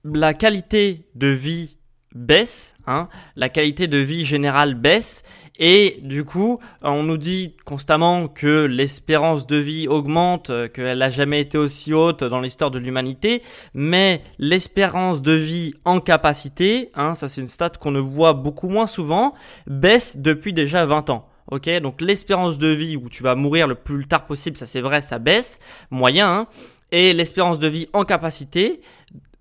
la 0.04 0.34
qualité 0.34 1.06
de 1.14 1.28
vie 1.28 1.76
baisse, 2.14 2.74
hein, 2.86 3.08
la 3.36 3.48
qualité 3.48 3.86
de 3.86 3.98
vie 3.98 4.24
générale 4.24 4.74
baisse, 4.74 5.22
et 5.58 6.00
du 6.02 6.24
coup, 6.24 6.58
on 6.82 7.02
nous 7.02 7.16
dit 7.16 7.56
constamment 7.64 8.28
que 8.28 8.64
l'espérance 8.64 9.46
de 9.46 9.56
vie 9.56 9.88
augmente, 9.88 10.50
qu'elle 10.72 10.98
n'a 10.98 11.10
jamais 11.10 11.40
été 11.40 11.58
aussi 11.58 11.92
haute 11.92 12.24
dans 12.24 12.40
l'histoire 12.40 12.70
de 12.70 12.78
l'humanité, 12.78 13.42
mais 13.74 14.22
l'espérance 14.38 15.22
de 15.22 15.32
vie 15.32 15.74
en 15.84 16.00
capacité, 16.00 16.90
hein, 16.94 17.14
ça 17.14 17.28
c'est 17.28 17.40
une 17.40 17.46
stat 17.46 17.70
qu'on 17.80 17.90
ne 17.90 18.00
voit 18.00 18.34
beaucoup 18.34 18.68
moins 18.68 18.86
souvent, 18.86 19.34
baisse 19.66 20.18
depuis 20.18 20.52
déjà 20.52 20.84
20 20.86 21.10
ans. 21.10 21.28
Ok, 21.48 21.70
donc 21.80 22.00
l'espérance 22.00 22.58
de 22.58 22.66
vie 22.66 22.96
où 22.96 23.08
tu 23.08 23.22
vas 23.22 23.36
mourir 23.36 23.68
le 23.68 23.76
plus 23.76 24.08
tard 24.08 24.26
possible, 24.26 24.56
ça 24.56 24.66
c'est 24.66 24.80
vrai, 24.80 25.00
ça 25.00 25.20
baisse, 25.20 25.60
moyen, 25.92 26.28
hein, 26.28 26.46
et 26.92 27.12
l'espérance 27.12 27.58
de 27.58 27.68
vie 27.68 27.88
en 27.92 28.02
capacité 28.02 28.80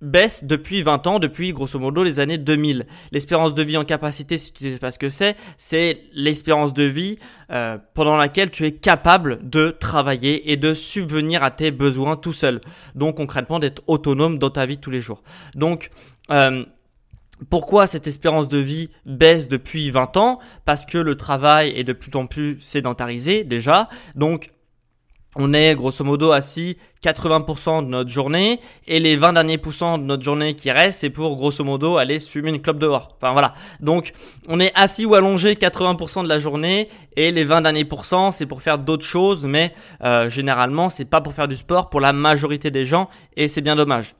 baisse 0.01 0.43
depuis 0.43 0.83
20 0.83 1.07
ans, 1.07 1.19
depuis 1.19 1.53
grosso 1.53 1.79
modo 1.79 2.03
les 2.03 2.19
années 2.19 2.37
2000. 2.37 2.85
L'espérance 3.11 3.53
de 3.53 3.63
vie 3.63 3.77
en 3.77 3.85
capacité, 3.85 4.37
si 4.37 4.53
tu 4.53 4.71
sais 4.71 4.77
pas 4.77 4.91
ce 4.91 4.99
que 4.99 5.09
c'est, 5.09 5.35
c'est 5.57 6.01
l'espérance 6.13 6.73
de 6.73 6.83
vie 6.83 7.17
euh, 7.51 7.77
pendant 7.93 8.17
laquelle 8.17 8.51
tu 8.51 8.65
es 8.65 8.71
capable 8.71 9.49
de 9.49 9.71
travailler 9.71 10.51
et 10.51 10.57
de 10.57 10.73
subvenir 10.73 11.43
à 11.43 11.51
tes 11.51 11.71
besoins 11.71 12.15
tout 12.15 12.33
seul. 12.33 12.61
Donc 12.93 13.17
concrètement 13.17 13.59
d'être 13.59 13.81
autonome 13.87 14.37
dans 14.37 14.49
ta 14.49 14.65
vie 14.65 14.77
tous 14.77 14.91
les 14.91 15.01
jours. 15.01 15.23
Donc 15.55 15.89
euh, 16.31 16.65
pourquoi 17.49 17.85
cette 17.87 18.07
espérance 18.07 18.47
de 18.47 18.57
vie 18.57 18.89
baisse 19.05 19.47
depuis 19.47 19.91
20 19.91 20.17
ans? 20.17 20.39
Parce 20.63 20.85
que 20.85 20.97
le 20.97 21.15
travail 21.15 21.73
est 21.75 21.83
de 21.83 21.93
plus 21.93 22.11
en 22.15 22.27
plus 22.27 22.59
sédentarisé 22.61 23.43
déjà. 23.43 23.89
Donc 24.15 24.51
on 25.35 25.53
est 25.53 25.75
grosso 25.75 26.03
modo 26.03 26.31
assis 26.31 26.77
80% 27.03 27.83
de 27.83 27.89
notre 27.89 28.09
journée 28.09 28.59
et 28.87 28.99
les 28.99 29.17
20 29.17 29.33
derniers 29.33 29.57
pourcents 29.57 29.97
de 29.97 30.03
notre 30.03 30.23
journée 30.23 30.55
qui 30.55 30.71
restent, 30.71 31.01
c'est 31.01 31.09
pour 31.09 31.35
grosso 31.35 31.63
modo 31.63 31.97
aller 31.97 32.19
fumer 32.19 32.49
une 32.49 32.61
clope 32.61 32.79
dehors. 32.79 33.15
Enfin 33.17 33.33
voilà. 33.33 33.53
Donc 33.79 34.13
on 34.47 34.59
est 34.59 34.71
assis 34.75 35.05
ou 35.05 35.15
allongé 35.15 35.55
80% 35.55 36.23
de 36.23 36.29
la 36.29 36.39
journée 36.39 36.89
et 37.15 37.31
les 37.31 37.43
20 37.43 37.61
derniers 37.61 37.85
pourcents 37.85 38.31
c'est 38.31 38.45
pour 38.45 38.61
faire 38.61 38.79
d'autres 38.79 39.05
choses, 39.05 39.45
mais 39.45 39.73
euh, 40.03 40.29
généralement 40.29 40.89
c'est 40.89 41.05
pas 41.05 41.21
pour 41.21 41.33
faire 41.33 41.47
du 41.47 41.55
sport 41.55 41.89
pour 41.89 42.01
la 42.01 42.13
majorité 42.13 42.71
des 42.71 42.85
gens 42.85 43.09
et 43.35 43.47
c'est 43.47 43.61
bien 43.61 43.75
dommage. 43.75 44.15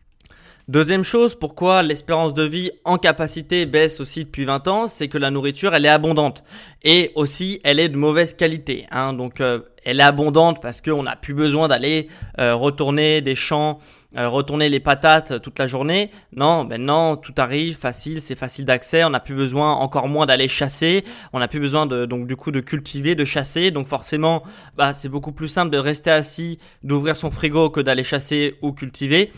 Deuxième 0.67 1.03
chose, 1.03 1.36
pourquoi 1.36 1.84
l'espérance 1.84 2.34
de 2.34 2.41
vie 2.41 2.72
en 2.86 2.98
capacité 2.98 3.67
baisse 3.67 4.00
aussi 4.00 4.25
depuis 4.25 4.45
20 4.45 4.67
ans, 4.67 4.88
c'est 4.88 5.07
que 5.07 5.19
la 5.19 5.29
nourriture, 5.29 5.75
elle 5.75 5.86
est 5.86 5.89
abondante. 5.89 6.43
Et 6.81 7.12
aussi, 7.13 7.62
elle 7.63 7.79
est 7.79 7.88
de 7.88 7.98
mauvaise 7.98 8.34
qualité. 8.34 8.88
Hein. 8.89 9.13
Donc, 9.13 9.41
euh, 9.41 9.60
elle 9.86 10.00
est 10.00 10.04
abondante 10.04 10.62
parce 10.62 10.82
qu'on 10.82 11.04
n'a 11.04 11.15
plus 11.15 11.34
besoin 11.34 11.68
d'aller 11.68 12.10
euh, 12.39 12.56
retourner 12.56 13.22
des 13.22 13.36
champs, 13.36 13.80
euh, 14.18 14.27
retourner 14.27 14.68
les 14.68 14.80
patates 14.80 15.42
toute 15.42 15.60
la 15.60 15.68
journée. 15.68 16.10
Non, 16.36 16.65
maintenant, 16.65 17.15
tout 17.15 17.34
arrive 17.38 17.77
facile, 17.77 18.22
c'est 18.22 18.36
facile 18.36 18.65
d'accès. 18.65 19.04
On 19.04 19.12
n'a 19.12 19.20
plus 19.20 19.36
besoin 19.36 19.74
encore 19.74 20.08
moins 20.08 20.25
d'aller 20.25 20.48
chasser. 20.48 21.06
On 21.34 21.39
n'a 21.39 21.48
plus 21.48 21.60
besoin 21.60 21.86
de, 21.86 22.06
donc 22.06 22.27
du 22.27 22.36
coup 22.36 22.51
de 22.51 22.60
cultiver, 22.60 23.13
de 23.15 23.25
chasser. 23.25 23.72
Donc 23.72 23.88
forcément, 23.88 24.44
bah, 24.75 24.94
c'est 24.94 25.10
beaucoup 25.10 25.32
plus 25.32 25.48
simple 25.48 25.72
de 25.72 25.77
rester 25.77 26.12
assis, 26.12 26.58
d'ouvrir 26.84 27.15
son 27.15 27.30
frigo 27.30 27.70
que 27.70 27.80
d'aller 27.80 28.04
chasser 28.04 28.56
ou 28.62 28.74
cultiver. 28.74 29.32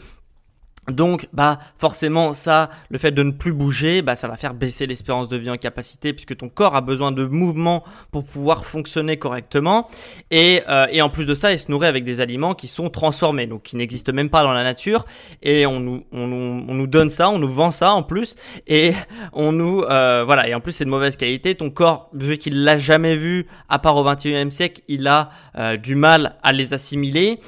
Donc, 0.91 1.27
bah, 1.33 1.59
forcément, 1.77 2.33
ça, 2.33 2.69
le 2.89 2.97
fait 2.97 3.11
de 3.11 3.21
ne 3.21 3.31
plus 3.31 3.51
bouger, 3.51 4.01
bah, 4.01 4.15
ça 4.15 4.29
va 4.29 4.37
faire 4.37 4.53
baisser 4.53 4.85
l'espérance 4.85 5.27
de 5.27 5.35
vie 5.35 5.49
en 5.49 5.57
capacité 5.57 6.13
puisque 6.13 6.37
ton 6.37 6.47
corps 6.47 6.75
a 6.75 6.81
besoin 6.81 7.11
de 7.11 7.25
mouvement 7.25 7.83
pour 8.11 8.23
pouvoir 8.23 8.65
fonctionner 8.65 9.17
correctement. 9.17 9.89
Et, 10.31 10.61
euh, 10.69 10.87
et 10.89 11.01
en 11.01 11.09
plus 11.09 11.25
de 11.25 11.35
ça, 11.35 11.51
il 11.51 11.59
se 11.59 11.69
nourrit 11.69 11.87
avec 11.87 12.05
des 12.05 12.21
aliments 12.21 12.53
qui 12.53 12.69
sont 12.69 12.89
transformés, 12.89 13.47
donc 13.47 13.63
qui 13.63 13.75
n'existent 13.75 14.13
même 14.13 14.29
pas 14.29 14.43
dans 14.43 14.53
la 14.53 14.63
nature. 14.63 15.05
Et 15.41 15.65
on 15.65 15.81
nous, 15.81 16.05
on, 16.13 16.31
on, 16.31 16.73
nous 16.73 16.87
donne 16.87 17.09
ça, 17.09 17.29
on 17.29 17.37
nous 17.37 17.51
vend 17.51 17.71
ça 17.71 17.91
en 17.91 18.03
plus. 18.03 18.35
Et 18.65 18.93
on 19.33 19.51
nous, 19.51 19.81
euh, 19.81 20.23
voilà. 20.25 20.47
Et 20.47 20.53
en 20.53 20.61
plus, 20.61 20.71
c'est 20.71 20.85
de 20.85 20.89
mauvaise 20.89 21.17
qualité. 21.17 21.55
Ton 21.55 21.69
corps, 21.69 22.09
vu 22.13 22.37
qu'il 22.37 22.63
l'a 22.63 22.77
jamais 22.77 23.17
vu, 23.17 23.47
à 23.67 23.79
part 23.79 23.97
au 23.97 24.05
21e 24.05 24.51
siècle, 24.51 24.81
il 24.87 25.05
a 25.07 25.31
euh, 25.57 25.75
du 25.75 25.95
mal 25.95 26.37
à 26.43 26.53
les 26.53 26.73
assimiler. 26.73 27.39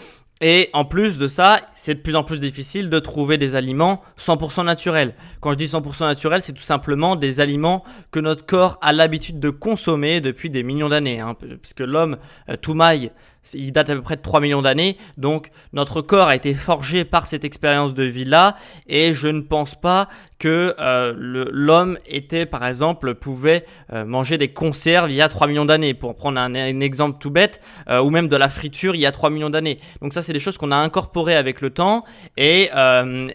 Et 0.42 0.70
en 0.72 0.86
plus 0.86 1.18
de 1.18 1.28
ça, 1.28 1.60
c'est 1.74 1.96
de 1.96 2.00
plus 2.00 2.16
en 2.16 2.24
plus 2.24 2.40
difficile 2.40 2.90
de 2.90 3.00
trouver 3.00 3.38
des 3.38 3.56
aliments 3.56 4.02
100% 4.18 4.64
naturels. 4.64 5.14
Quand 5.42 5.52
je 5.52 5.58
dis 5.58 5.66
100% 5.66 6.06
naturels, 6.06 6.42
c'est 6.42 6.54
tout 6.54 6.62
simplement 6.62 7.18
des 7.18 7.42
aliments 7.42 7.84
que 8.12 8.22
notre 8.22 8.46
corps 8.46 8.78
a 8.82 8.94
l'habitude 8.94 9.42
de 9.42 9.50
consommer 9.50 10.22
depuis 10.22 10.50
des 10.50 10.64
millions 10.64 10.88
d'années. 10.88 11.20
Hein, 11.20 11.36
puisque 11.62 11.82
l'homme, 11.82 12.18
euh, 12.48 12.56
tout 12.56 12.74
maille, 12.74 13.12
il 13.54 13.72
date 13.72 13.90
à 13.90 13.96
peu 13.96 14.02
près 14.02 14.16
de 14.16 14.22
3 14.22 14.40
millions 14.40 14.62
d'années. 14.62 14.98
Donc 15.18 15.50
notre 15.74 16.02
corps 16.02 16.28
a 16.28 16.36
été 16.36 16.54
forgé 16.54 17.06
par 17.06 17.26
cette 17.26 17.44
expérience 17.44 17.94
de 17.94 18.04
vie-là. 18.04 18.56
Et 18.88 19.14
je 19.14 19.28
ne 19.28 19.42
pense 19.42 19.76
pas 19.76 20.08
que 20.38 20.76
euh, 20.80 21.14
l'homme 21.18 21.98
était, 22.08 22.46
par 22.46 22.66
exemple, 22.66 23.16
pouvait 23.16 23.66
euh, 23.92 24.06
manger 24.06 24.38
des 24.38 24.50
conserves 24.50 25.12
il 25.12 25.16
y 25.16 25.22
a 25.22 25.28
3 25.28 25.48
millions 25.48 25.66
d'années. 25.66 25.94
Pour 25.94 26.16
prendre 26.16 26.40
un, 26.40 26.54
exemple 26.54 27.18
tout 27.20 27.32
bête. 27.32 27.62
Euh, 27.90 28.02
ou 28.02 28.10
même 28.10 28.28
de 28.28 28.36
la 28.36 28.50
friture 28.50 28.96
il 28.96 29.02
y 29.02 29.06
a 29.06 29.12
3 29.12 29.30
millions 29.30 29.50
d'années. 29.50 29.80
Donc 30.02 30.14
ça, 30.14 30.22
c'est 30.22 30.34
des 30.34 30.40
choses 30.40 30.58
qu'on 30.58 30.72
a 30.72 30.78
incorporées 30.78 31.36
avec 31.36 31.62
le 31.62 31.70
temps. 31.70 32.04
Et, 32.38 32.70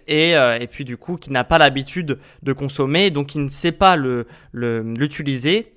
et, 0.06 0.30
et 0.30 0.66
puis 0.70 0.84
du 0.84 0.96
coup, 0.96 1.16
qui 1.16 1.30
n'a 1.30 1.44
pas 1.44 1.58
l'habitude 1.58 2.18
de 2.42 2.52
consommer. 2.52 3.11
Donc 3.11 3.28
qui 3.28 3.38
ne 3.38 3.49
sait 3.49 3.73
pas 3.73 3.96
l'utiliser. 4.52 5.66
Le, 5.68 5.74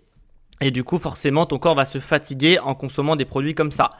et 0.59 0.71
du 0.71 0.83
coup, 0.83 0.97
forcément, 0.97 1.45
ton 1.45 1.59
corps 1.59 1.75
va 1.75 1.85
se 1.85 1.99
fatiguer 1.99 2.57
en 2.59 2.73
consommant 2.73 3.15
des 3.15 3.25
produits 3.25 3.53
comme 3.53 3.71
ça. 3.71 3.91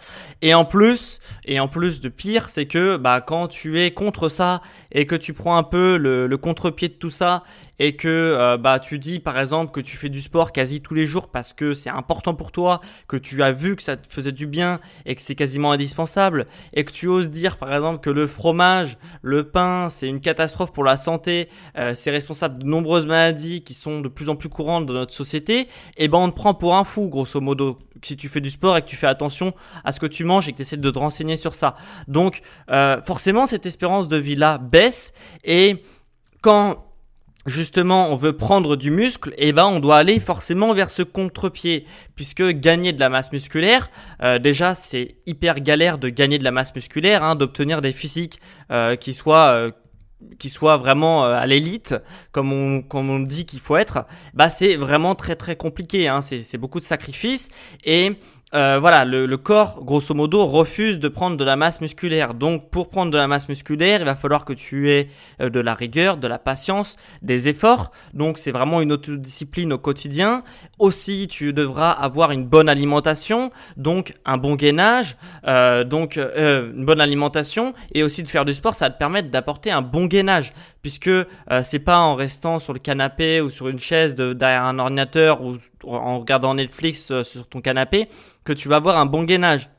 Et 0.42 0.54
en 0.56 0.66
plus, 0.66 1.20
et 1.46 1.60
en 1.60 1.68
plus 1.68 2.02
de 2.02 2.10
pire, 2.10 2.50
c'est 2.50 2.66
que 2.66 2.98
bah, 2.98 3.22
quand 3.22 3.48
tu 3.48 3.80
es 3.80 3.92
contre 3.92 4.28
ça 4.28 4.62
et 4.92 5.06
que 5.06 5.16
tu 5.16 5.34
prends 5.34 5.58
un 5.58 5.64
peu 5.64 5.98
le, 5.98 6.26
le 6.26 6.38
contre-pied 6.38 6.88
de 6.88 6.94
tout 6.94 7.12
ça 7.12 7.44
et 7.80 7.96
que 7.96 8.08
euh, 8.08 8.58
bah 8.58 8.80
tu 8.80 9.00
dis 9.00 9.20
par 9.20 9.40
exemple 9.40 9.72
que 9.72 9.80
tu 9.80 9.98
fais 9.98 10.10
du 10.10 10.22
sport 10.22 10.52
quasi 10.52 10.82
tous 10.82 10.94
les 10.94 11.06
jours 11.06 11.28
parce 11.28 11.54
que 11.54 11.74
c'est 11.74 11.90
important 11.90 12.34
pour 12.34 12.52
toi, 12.52 12.82
que 13.08 13.18
tu 13.18 13.44
as 13.44 13.52
vu 13.52 13.76
que 13.76 13.84
ça 13.84 13.98
te 13.98 14.12
faisait 14.12 14.32
du 14.32 14.48
bien 14.48 14.80
et 15.06 15.16
que 15.16 15.22
c'est 15.22 15.36
quasiment 15.36 15.72
indispensable 15.72 16.46
et 16.74 16.84
que 16.84 16.92
tu 16.92 17.08
oses 17.08 17.30
dire 17.30 17.58
par 17.58 17.74
exemple 17.74 18.00
que 18.00 18.10
le 18.10 18.28
fromage, 18.28 18.98
le 19.22 19.50
pain, 19.50 19.90
c'est 19.90 20.08
une 20.08 20.20
catastrophe 20.20 20.72
pour 20.72 20.84
la 20.84 20.98
santé, 20.98 21.50
euh, 21.78 21.94
c'est 21.94 22.12
responsable 22.12 22.64
de 22.64 22.66
nombreuses 22.66 23.06
maladies 23.06 23.62
qui 23.64 23.74
sont 23.74 24.02
de 24.02 24.08
plus 24.08 24.30
en 24.30 24.36
plus 24.36 24.50
courantes 24.50 24.86
dans 24.86 24.94
notre 24.94 25.14
société, 25.14 25.62
et 25.62 25.68
eh 25.98 26.08
ben 26.08 26.18
on 26.18 26.30
te 26.30 26.36
prend 26.36 26.54
pour 26.54 26.76
un 26.76 26.84
fou 26.84 27.10
grosso 27.10 27.40
modo 27.42 27.78
si 28.04 28.16
tu 28.16 28.28
fais 28.28 28.42
du 28.42 28.50
sport 28.50 28.78
et 28.78 28.82
que 28.82 28.88
tu 28.88 28.96
fais 28.96 29.08
attention 29.08 29.54
à 29.84 29.92
ce 29.92 30.00
que 30.00 30.06
tu 30.06 30.24
manges 30.24 30.48
et 30.48 30.54
que 30.54 30.64
tu 30.64 30.78
de 30.78 30.92
te 30.92 31.00
renseigner 31.00 31.38
sur 31.38 31.56
ça. 31.56 31.76
Donc 32.08 32.42
euh, 32.70 33.02
forcément 33.02 33.48
cette 33.48 33.66
espérance 33.66 34.08
de 34.08 34.18
vie 34.18 34.36
là 34.36 34.58
baisse 34.58 35.14
et 35.44 35.82
quand 36.42 36.87
justement 37.48 38.12
on 38.12 38.16
veut 38.16 38.36
prendre 38.38 38.76
du 38.76 38.92
muscle, 38.92 39.32
et 39.38 39.50
eh 39.50 39.54
ben 39.54 39.66
on 39.66 39.80
doit 39.80 39.98
aller 39.98 40.20
forcément 40.20 40.74
vers 40.74 40.92
ce 40.92 41.02
contre-pied, 41.02 41.86
puisque 42.16 42.44
gagner 42.44 42.94
de 42.94 43.00
la 43.00 43.10
masse 43.10 43.32
musculaire, 43.32 43.90
euh, 44.22 44.38
déjà 44.38 44.76
c'est 44.76 45.16
hyper 45.26 45.56
galère 45.62 45.98
de 45.98 46.10
gagner 46.10 46.38
de 46.38 46.44
la 46.44 46.52
masse 46.52 46.76
musculaire, 46.76 47.24
hein, 47.24 47.36
d'obtenir 47.36 47.82
des 47.82 47.94
physiques 47.94 48.40
euh, 48.72 48.96
qui 48.96 49.14
soient 49.14 49.54
euh, 49.54 49.72
qui 50.40 50.50
vraiment 50.60 51.26
à 51.26 51.46
l'élite, 51.46 51.96
comme 52.32 52.52
on, 52.52 52.82
comme 52.82 53.12
on 53.12 53.20
dit 53.20 53.46
qu'il 53.46 53.60
faut 53.60 53.78
être, 53.78 54.06
bah 54.34 54.50
c'est 54.50 54.76
vraiment 54.76 55.14
très 55.14 55.36
très 55.36 55.56
compliqué, 55.56 56.08
hein, 56.08 56.22
c'est 56.22 56.58
beaucoup 56.58 56.80
de 56.80 56.86
sacrifices. 56.86 57.50
Et 57.86 58.18
euh, 58.54 58.78
voilà, 58.80 59.04
le, 59.04 59.36
corps, 59.36 59.84
grosso 59.84 60.14
modo, 60.14 60.46
refuse 60.46 61.00
de 61.00 61.10
prendre 61.10 61.36
de 61.36 61.44
la 61.44 61.58
masse 61.58 61.82
musculaire. 61.82 62.34
Donc, 62.34 62.70
pour 62.70 62.90
prendre 62.90 63.12
de 63.12 63.18
la 63.18 63.28
masse 63.28 63.50
musculaire, 63.50 64.00
il 64.00 64.06
va 64.06 64.16
falloir 64.16 64.46
que 64.46 64.54
tu 64.54 64.90
aies 64.90 65.10
euh, 65.42 65.50
de 65.50 65.60
la 65.60 65.74
rigueur, 65.74 66.16
de 66.16 66.30
la 66.30 66.40
patience, 66.40 66.96
des 67.22 67.50
efforts. 67.50 67.92
Donc, 68.14 68.38
c'est 68.38 68.52
vraiment 68.52 68.80
une 68.82 68.94
autodiscipline 68.94 69.74
au 69.74 69.78
quotidien. 69.78 70.44
Aussi, 70.80 71.28
tu 71.30 71.52
devras 71.52 71.92
avoir 71.92 72.32
une 72.32 72.46
bonne 72.46 72.70
alimentation, 72.70 73.52
donc 73.76 74.14
un 74.24 74.38
bon 74.38 74.56
gainage, 74.56 75.18
euh, 75.46 75.84
donc 75.84 76.16
une 76.16 76.86
bonne 76.86 77.02
alimentation, 77.02 77.74
et 77.94 78.02
aussi 78.02 78.24
de 78.24 78.30
faire 78.30 78.46
du 78.46 78.54
sport, 78.54 78.76
ça 78.76 78.86
va 78.86 78.92
te 78.92 78.98
permettre 78.98 79.30
d'apporter 79.30 79.72
un 79.72 79.82
bon 79.82 80.06
gainage, 80.06 80.54
puisque 80.82 81.12
c'est 81.64 81.80
pas 81.80 82.00
en 82.00 82.16
restant 82.16 82.60
sur 82.60 82.74
le 82.74 82.80
canapé 82.80 83.42
ou 83.42 83.50
sur 83.50 83.68
une 83.68 83.80
chaise 83.80 84.16
derrière 84.16 84.64
un 84.64 84.80
ordinateur 84.80 85.42
ou 85.42 85.58
en 85.84 86.20
regardant 86.20 86.54
Netflix 86.54 87.24
sur 87.24 87.48
ton 87.48 87.62
canapé 87.62 88.08
que 88.48 88.54
tu 88.54 88.70
vas 88.70 88.78
avoir 88.78 88.98
un 88.98 89.06
bon 89.06 89.26
gainage. 89.26 89.70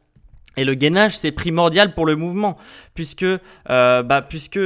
Et 0.58 0.64
le 0.64 0.74
gainage, 0.74 1.16
c'est 1.16 1.32
primordial 1.32 1.94
pour 1.94 2.04
le 2.04 2.16
mouvement, 2.16 2.58
puisque, 2.94 3.24
euh, 3.24 4.02
bah, 4.02 4.20
puisque 4.20 4.60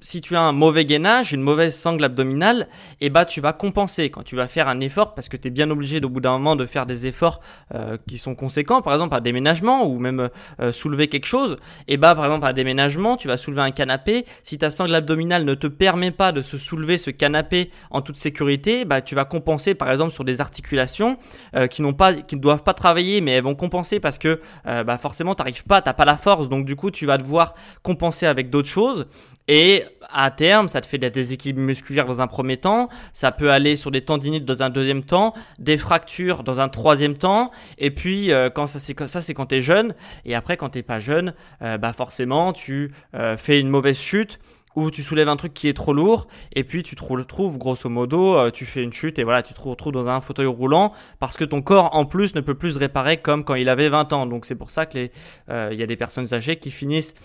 si 0.00 0.20
tu 0.20 0.34
as 0.36 0.40
un 0.40 0.52
mauvais 0.52 0.84
gainage, 0.84 1.32
une 1.32 1.42
mauvaise 1.42 1.76
sangle 1.76 2.02
abdominale, 2.04 2.68
eh 3.00 3.10
bah 3.10 3.24
tu 3.24 3.40
vas 3.40 3.52
compenser 3.52 4.10
quand 4.10 4.22
tu 4.22 4.36
vas 4.36 4.46
faire 4.46 4.68
un 4.68 4.80
effort 4.80 5.14
parce 5.14 5.28
que 5.28 5.36
tu 5.36 5.48
es 5.48 5.50
bien 5.50 5.70
obligé 5.70 6.00
au 6.02 6.08
bout 6.08 6.20
d'un 6.20 6.32
moment 6.32 6.56
de 6.56 6.66
faire 6.66 6.86
des 6.86 7.06
efforts 7.06 7.40
euh, 7.74 7.98
qui 8.08 8.18
sont 8.18 8.34
conséquents, 8.34 8.80
par 8.82 8.94
exemple 8.94 9.14
un 9.14 9.20
déménagement 9.20 9.86
ou 9.86 9.98
même 9.98 10.30
euh, 10.60 10.72
soulever 10.72 11.08
quelque 11.08 11.26
chose. 11.26 11.58
Et 11.88 11.96
bah 11.96 12.14
par 12.14 12.24
exemple 12.24 12.46
un 12.46 12.52
déménagement, 12.52 13.16
tu 13.16 13.28
vas 13.28 13.36
soulever 13.36 13.62
un 13.62 13.70
canapé, 13.70 14.24
si 14.42 14.58
ta 14.58 14.70
sangle 14.70 14.94
abdominale 14.94 15.44
ne 15.44 15.54
te 15.54 15.66
permet 15.66 16.10
pas 16.10 16.32
de 16.32 16.42
se 16.42 16.56
soulever 16.56 16.98
ce 16.98 17.10
canapé 17.10 17.70
en 17.90 18.00
toute 18.00 18.16
sécurité, 18.16 18.84
bah 18.84 19.02
tu 19.02 19.14
vas 19.14 19.24
compenser 19.24 19.74
par 19.74 19.90
exemple 19.90 20.12
sur 20.12 20.24
des 20.24 20.40
articulations 20.40 21.18
euh, 21.54 21.66
qui 21.66 21.82
n'ont 21.82 21.92
pas 21.92 22.14
qui 22.14 22.36
ne 22.36 22.40
doivent 22.40 22.62
pas 22.62 22.74
travailler 22.74 23.20
mais 23.20 23.32
elles 23.32 23.44
vont 23.44 23.54
compenser 23.54 24.00
parce 24.00 24.18
que 24.18 24.40
bah 24.64 24.98
forcément 24.98 25.34
tu 25.34 25.42
n'arrives 25.42 25.64
pas, 25.64 25.82
tu 25.82 25.92
pas 25.92 26.04
la 26.04 26.16
force. 26.16 26.48
Donc 26.48 26.64
du 26.64 26.76
coup 26.76 26.90
tu 26.90 27.06
vas 27.06 27.18
devoir 27.18 27.54
compenser 27.82 28.26
avec 28.26 28.50
d'autres 28.50 28.68
choses 28.68 29.06
Et 29.48 29.84
à 30.12 30.30
terme, 30.30 30.68
ça 30.68 30.80
te 30.80 30.86
fait 30.86 30.98
des 30.98 31.10
déséquilibres 31.10 31.60
musculaires 31.60 32.06
dans 32.06 32.20
un 32.20 32.26
premier 32.26 32.56
temps, 32.56 32.88
ça 33.12 33.32
peut 33.32 33.50
aller 33.50 33.76
sur 33.76 33.90
des 33.90 34.02
tendinites 34.02 34.44
dans 34.44 34.62
un 34.62 34.70
deuxième 34.70 35.02
temps, 35.02 35.34
des 35.58 35.78
fractures 35.78 36.44
dans 36.44 36.60
un 36.60 36.68
troisième 36.68 37.16
temps, 37.16 37.50
et 37.78 37.90
puis 37.90 38.32
euh, 38.32 38.50
quand 38.50 38.66
ça 38.66 38.78
c'est 38.78 38.98
ça 39.08 39.20
quand 39.34 39.46
t'es 39.46 39.62
jeune, 39.62 39.94
et 40.24 40.34
après 40.34 40.56
quand 40.56 40.70
t'es 40.70 40.82
pas 40.82 41.00
jeune, 41.00 41.34
euh, 41.62 41.78
bah 41.78 41.92
forcément 41.92 42.52
tu 42.52 42.92
euh, 43.14 43.36
fais 43.36 43.58
une 43.60 43.68
mauvaise 43.68 43.98
chute 43.98 44.38
ou 44.76 44.92
tu 44.92 45.02
soulèves 45.02 45.28
un 45.28 45.36
truc 45.36 45.52
qui 45.52 45.66
est 45.66 45.74
trop 45.74 45.92
lourd 45.92 46.28
et 46.52 46.62
puis 46.62 46.84
tu 46.84 46.94
te 46.94 47.02
retrouves 47.02 47.58
grosso 47.58 47.88
modo 47.88 48.52
tu 48.52 48.64
fais 48.64 48.84
une 48.84 48.92
chute 48.92 49.18
et 49.18 49.24
voilà 49.24 49.42
tu 49.42 49.52
te 49.52 49.60
retrouves 49.60 49.92
dans 49.92 50.06
un 50.08 50.20
fauteuil 50.20 50.46
roulant 50.46 50.92
parce 51.18 51.36
que 51.36 51.42
ton 51.42 51.60
corps 51.60 51.96
en 51.96 52.04
plus 52.04 52.36
ne 52.36 52.40
peut 52.40 52.54
plus 52.54 52.74
se 52.74 52.78
réparer 52.78 53.16
comme 53.16 53.42
quand 53.42 53.56
il 53.56 53.68
avait 53.68 53.88
20 53.88 54.12
ans. 54.12 54.26
Donc 54.26 54.44
c'est 54.44 54.54
pour 54.54 54.70
ça 54.70 54.86
que 54.86 55.08
il 55.50 55.76
y 55.76 55.82
a 55.82 55.86
des 55.86 55.96
personnes 55.96 56.32
âgées 56.34 56.54
qui 56.54 56.70
finissent 56.70 57.16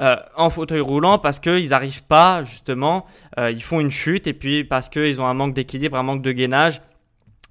euh, 0.00 0.16
en 0.36 0.50
fauteuil 0.50 0.80
roulant 0.80 1.18
parce 1.18 1.38
qu'ils 1.38 1.68
n'arrivent 1.68 2.04
pas 2.04 2.44
justement, 2.44 3.06
euh, 3.38 3.50
ils 3.50 3.62
font 3.62 3.80
une 3.80 3.90
chute 3.90 4.26
et 4.26 4.32
puis 4.32 4.64
parce 4.64 4.88
qu'ils 4.88 5.20
ont 5.20 5.26
un 5.26 5.34
manque 5.34 5.54
d'équilibre, 5.54 5.96
un 5.96 6.02
manque 6.02 6.22
de 6.22 6.32
gainage 6.32 6.80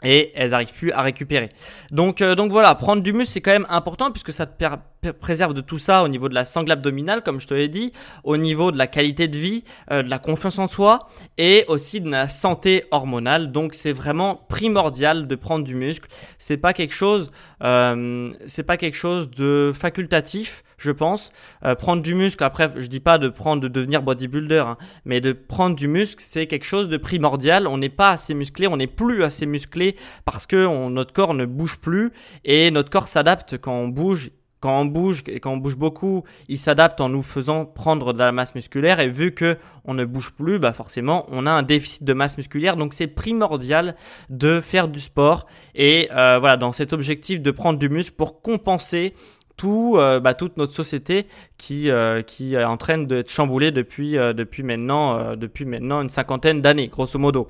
et 0.03 0.31
elles 0.35 0.51
n'arrivent 0.51 0.73
plus 0.73 0.91
à 0.91 1.01
récupérer. 1.01 1.49
Donc, 1.91 2.21
euh, 2.21 2.35
donc 2.35 2.51
voilà, 2.51 2.75
prendre 2.75 3.01
du 3.01 3.13
muscle 3.13 3.31
c'est 3.31 3.41
quand 3.41 3.51
même 3.51 3.67
important 3.69 4.11
puisque 4.11 4.33
ça 4.33 4.45
te 4.45 5.11
préserve 5.11 5.53
de 5.53 5.61
tout 5.61 5.79
ça 5.79 6.03
au 6.03 6.07
niveau 6.07 6.29
de 6.29 6.33
la 6.33 6.45
sangle 6.45 6.71
abdominale, 6.71 7.23
comme 7.23 7.39
je 7.39 7.47
te 7.47 7.53
l'ai 7.53 7.69
dit, 7.69 7.91
au 8.23 8.37
niveau 8.37 8.71
de 8.71 8.77
la 8.77 8.87
qualité 8.87 9.27
de 9.27 9.37
vie, 9.37 9.63
euh, 9.91 10.03
de 10.03 10.09
la 10.09 10.19
confiance 10.19 10.59
en 10.59 10.67
soi 10.67 10.99
et 11.37 11.65
aussi 11.67 12.01
de 12.01 12.09
la 12.09 12.27
santé 12.27 12.85
hormonale. 12.91 13.51
Donc 13.51 13.73
c'est 13.73 13.93
vraiment 13.93 14.35
primordial 14.49 15.27
de 15.27 15.35
prendre 15.35 15.63
du 15.63 15.75
muscle. 15.75 16.09
C'est 16.37 16.57
pas 16.57 16.73
quelque 16.73 16.93
chose, 16.93 17.31
euh, 17.63 18.31
c'est 18.45 18.63
pas 18.63 18.77
quelque 18.77 18.97
chose 18.97 19.29
de 19.31 19.71
facultatif 19.73 20.63
je 20.83 20.91
pense. 20.91 21.31
Euh, 21.63 21.75
prendre 21.75 22.01
du 22.01 22.13
muscle, 22.13 22.43
après, 22.43 22.71
je 22.75 22.87
dis 22.87 22.99
pas 22.99 23.17
de 23.17 23.29
prendre, 23.29 23.61
de 23.61 23.67
devenir 23.67 24.01
bodybuilder, 24.03 24.63
hein, 24.67 24.77
mais 25.05 25.21
de 25.21 25.31
prendre 25.31 25.75
du 25.75 25.87
muscle, 25.87 26.23
c'est 26.25 26.47
quelque 26.47 26.65
chose 26.65 26.89
de 26.89 26.97
primordial. 26.97 27.67
On 27.67 27.77
n'est 27.77 27.89
pas 27.89 28.11
assez 28.11 28.33
musclé, 28.33 28.67
on 28.67 28.77
n'est 28.77 28.87
plus 28.87 29.23
assez 29.23 29.45
musclé 29.45 29.95
parce 30.25 30.45
que 30.45 30.89
notre 30.89 31.13
corps 31.13 31.33
ne 31.33 31.45
bouge 31.45 31.79
plus 31.79 32.11
et 32.43 32.69
notre 32.71 32.89
corps 32.89 33.07
s'adapte 33.07 33.57
quand 33.57 33.73
on 33.73 33.87
bouge. 33.87 34.31
Quand 34.59 34.79
on 34.79 34.85
bouge 34.85 35.23
et 35.27 35.41
quand 35.41 35.51
on 35.51 35.57
bouge 35.57 35.75
beaucoup, 35.75 36.23
il 36.47 36.57
s'adapte 36.57 37.01
en 37.01 37.09
nous 37.09 37.21
faisant 37.21 37.65
prendre 37.65 38.13
de 38.13 38.19
la 38.19 38.31
masse 38.31 38.55
musculaire 38.55 39.01
et 39.01 39.09
vu 39.09 39.33
que 39.33 39.57
on 39.83 39.93
ne 39.93 40.05
bouge 40.05 40.31
plus, 40.31 40.57
bah 40.57 40.71
forcément 40.71 41.25
on 41.27 41.45
a 41.45 41.51
un 41.51 41.63
déficit 41.63 42.05
de 42.05 42.13
masse 42.13 42.37
musculaire. 42.37 42.77
Donc 42.77 42.93
c'est 42.93 43.07
primordial 43.07 43.97
de 44.29 44.61
faire 44.61 44.87
du 44.87 45.01
sport 45.01 45.47
et 45.75 46.07
euh, 46.15 46.37
voilà 46.39 46.55
dans 46.55 46.71
cet 46.71 46.93
objectif 46.93 47.41
de 47.41 47.51
prendre 47.51 47.77
du 47.77 47.89
muscle 47.89 48.15
pour 48.15 48.41
compenser 48.41 49.13
tout, 49.57 49.95
euh, 49.97 50.19
bah, 50.19 50.33
toute 50.33 50.57
notre 50.57 50.73
société 50.73 51.27
qui, 51.57 51.89
euh, 51.89 52.21
qui 52.21 52.55
est 52.55 52.63
en 52.63 52.77
train 52.77 52.97
d'être 52.97 53.29
chamboulée 53.29 53.71
depuis, 53.71 54.17
euh, 54.17 54.33
depuis, 54.33 54.63
maintenant, 54.63 55.35
depuis 55.35 55.65
maintenant 55.65 56.01
une 56.01 56.09
cinquantaine 56.09 56.61
d'années, 56.61 56.87
grosso 56.87 57.19
modo. 57.19 57.49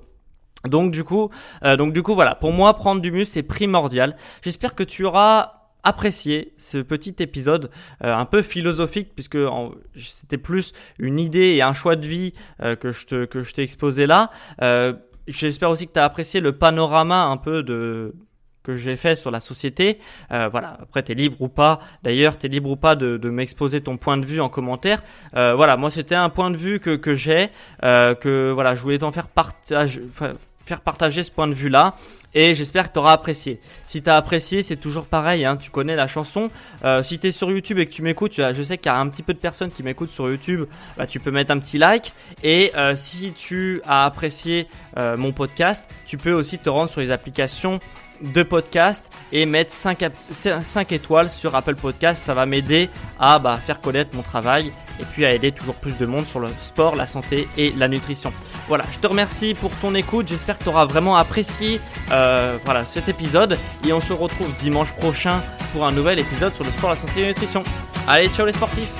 Donc 0.67 0.91
du 0.91 1.03
coup, 1.03 1.29
donc 1.77 1.91
du 1.91 2.03
coup 2.03 2.15
voilà, 2.15 2.35
pour 2.35 2.53
moi 2.53 2.73
prendre 2.75 3.01
du 3.01 3.11
muscle 3.11 3.33
c'est 3.33 3.43
primordial. 3.43 4.15
J'espère 4.41 4.75
que 4.75 4.83
tu 4.83 5.03
auras 5.03 5.55
apprécié 5.83 6.53
ce 6.57 6.77
petit 6.77 7.15
épisode 7.19 7.69
un 7.99 8.23
peu 8.23 8.41
philosophique 8.41 9.09
puisque 9.13 9.37
c'était 9.97 10.37
plus 10.37 10.71
une 10.99 11.19
idée 11.19 11.55
et 11.55 11.61
un 11.61 11.73
choix 11.73 11.97
de 11.97 12.07
vie 12.07 12.31
que 12.79 12.93
je 12.93 13.05
te 13.05 13.25
que 13.25 13.41
je 13.41 13.53
t'ai 13.53 13.63
exposé 13.63 14.07
là. 14.07 14.29
J'espère 15.27 15.69
aussi 15.69 15.85
que 15.85 15.91
tu 15.91 15.99
as 15.99 16.05
apprécié 16.05 16.39
le 16.39 16.57
panorama 16.57 17.23
un 17.23 17.35
peu 17.35 17.61
de 17.61 18.15
que 18.63 18.77
j'ai 18.77 18.95
fait 18.95 19.15
sur 19.15 19.29
la 19.29 19.41
société. 19.41 19.99
Euh, 20.31 20.47
voilà, 20.49 20.77
après 20.81 21.03
t'es 21.03 21.13
libre 21.13 21.35
ou 21.41 21.49
pas. 21.49 21.79
D'ailleurs, 22.01 22.37
t'es 22.37 22.47
libre 22.47 22.71
ou 22.71 22.75
pas 22.75 22.95
de, 22.95 23.29
m'exposer 23.29 23.81
ton 23.81 23.97
point 23.97 24.17
de 24.17 24.25
vue 24.25 24.41
en 24.41 24.49
commentaire. 24.49 25.03
Euh, 25.35 25.53
voilà, 25.55 25.75
moi 25.75 25.91
c'était 25.91 26.15
un 26.15 26.29
point 26.29 26.49
de 26.49 26.57
vue 26.57 26.79
que, 26.79 26.95
que 26.95 27.13
j'ai, 27.13 27.49
euh, 27.83 28.15
que 28.15 28.51
voilà, 28.51 28.75
je 28.75 28.81
voulais 28.81 28.99
t'en 28.99 29.11
faire 29.11 29.27
partage, 29.27 30.01
faire 30.65 30.81
partager 30.81 31.23
ce 31.23 31.31
point 31.31 31.47
de 31.47 31.53
vue 31.53 31.69
là. 31.69 31.95
Et 32.35 32.55
j'espère 32.55 32.87
que 32.87 32.93
tu 32.93 32.99
auras 32.99 33.11
apprécié. 33.11 33.59
Si 33.85 34.01
tu 34.01 34.09
as 34.09 34.15
apprécié, 34.15 34.63
c'est 34.63 34.77
toujours 34.77 35.05
pareil, 35.05 35.45
hein, 35.45 35.55
tu 35.55 35.69
connais 35.69 35.95
la 35.95 36.07
chanson. 36.07 36.49
Si 37.03 37.19
tu 37.19 37.27
es 37.27 37.31
sur 37.31 37.51
YouTube 37.51 37.77
et 37.77 37.85
que 37.85 37.91
tu 37.91 38.01
m'écoutes, 38.01 38.33
je 38.33 38.63
sais 38.63 38.79
qu'il 38.79 38.91
y 38.91 38.95
a 38.95 38.97
un 38.97 39.07
petit 39.07 39.21
peu 39.21 39.35
de 39.35 39.39
personnes 39.39 39.69
qui 39.69 39.83
m'écoutent 39.83 40.09
sur 40.09 40.27
YouTube, 40.27 40.65
bah, 40.97 41.05
tu 41.05 41.19
peux 41.19 41.29
mettre 41.29 41.51
un 41.51 41.59
petit 41.59 41.77
like. 41.77 42.11
Et 42.41 42.71
si 42.95 43.33
tu 43.33 43.81
as 43.85 44.05
apprécié 44.05 44.67
mon 44.97 45.31
podcast, 45.31 45.87
tu 46.07 46.17
peux 46.17 46.33
aussi 46.33 46.57
te 46.57 46.69
rendre 46.69 46.89
sur 46.89 47.01
les 47.01 47.11
applications 47.11 47.79
de 48.23 48.41
podcast 48.41 49.11
et 49.31 49.45
mettre 49.45 49.71
5, 49.71 50.05
5 50.31 50.91
étoiles 50.91 51.29
sur 51.29 51.55
Apple 51.55 51.75
Podcast. 51.75 52.23
Ça 52.23 52.33
va 52.33 52.45
m'aider 52.45 52.89
à 53.19 53.37
bah, 53.39 53.59
faire 53.63 53.81
connaître 53.81 54.15
mon 54.15 54.23
travail 54.23 54.71
et 54.99 55.05
puis 55.05 55.25
à 55.25 55.33
aider 55.33 55.51
toujours 55.51 55.75
plus 55.75 55.97
de 55.97 56.05
monde 56.05 56.25
sur 56.25 56.39
le 56.39 56.47
sport, 56.59 56.95
la 56.95 57.07
santé 57.07 57.47
et 57.57 57.73
la 57.77 57.87
nutrition. 57.87 58.33
Voilà, 58.67 58.85
je 58.91 58.99
te 58.99 59.07
remercie 59.07 59.53
pour 59.53 59.71
ton 59.77 59.93
écoute. 59.95 60.27
J'espère 60.27 60.57
que 60.57 60.63
tu 60.63 60.69
auras 60.69 60.85
vraiment 60.85 61.17
apprécié 61.17 61.81
euh, 62.11 62.57
voilà, 62.63 62.85
cet 62.85 63.09
épisode 63.09 63.57
et 63.87 63.93
on 63.93 63.99
se 63.99 64.13
retrouve 64.13 64.49
dimanche 64.59 64.93
prochain 64.93 65.41
pour 65.73 65.85
un 65.85 65.91
nouvel 65.91 66.19
épisode 66.19 66.53
sur 66.53 66.63
le 66.63 66.71
sport, 66.71 66.91
la 66.91 66.97
santé 66.97 67.19
et 67.19 67.21
la 67.23 67.27
nutrition. 67.29 67.63
Allez, 68.07 68.29
ciao 68.29 68.45
les 68.45 68.53
sportifs 68.53 68.93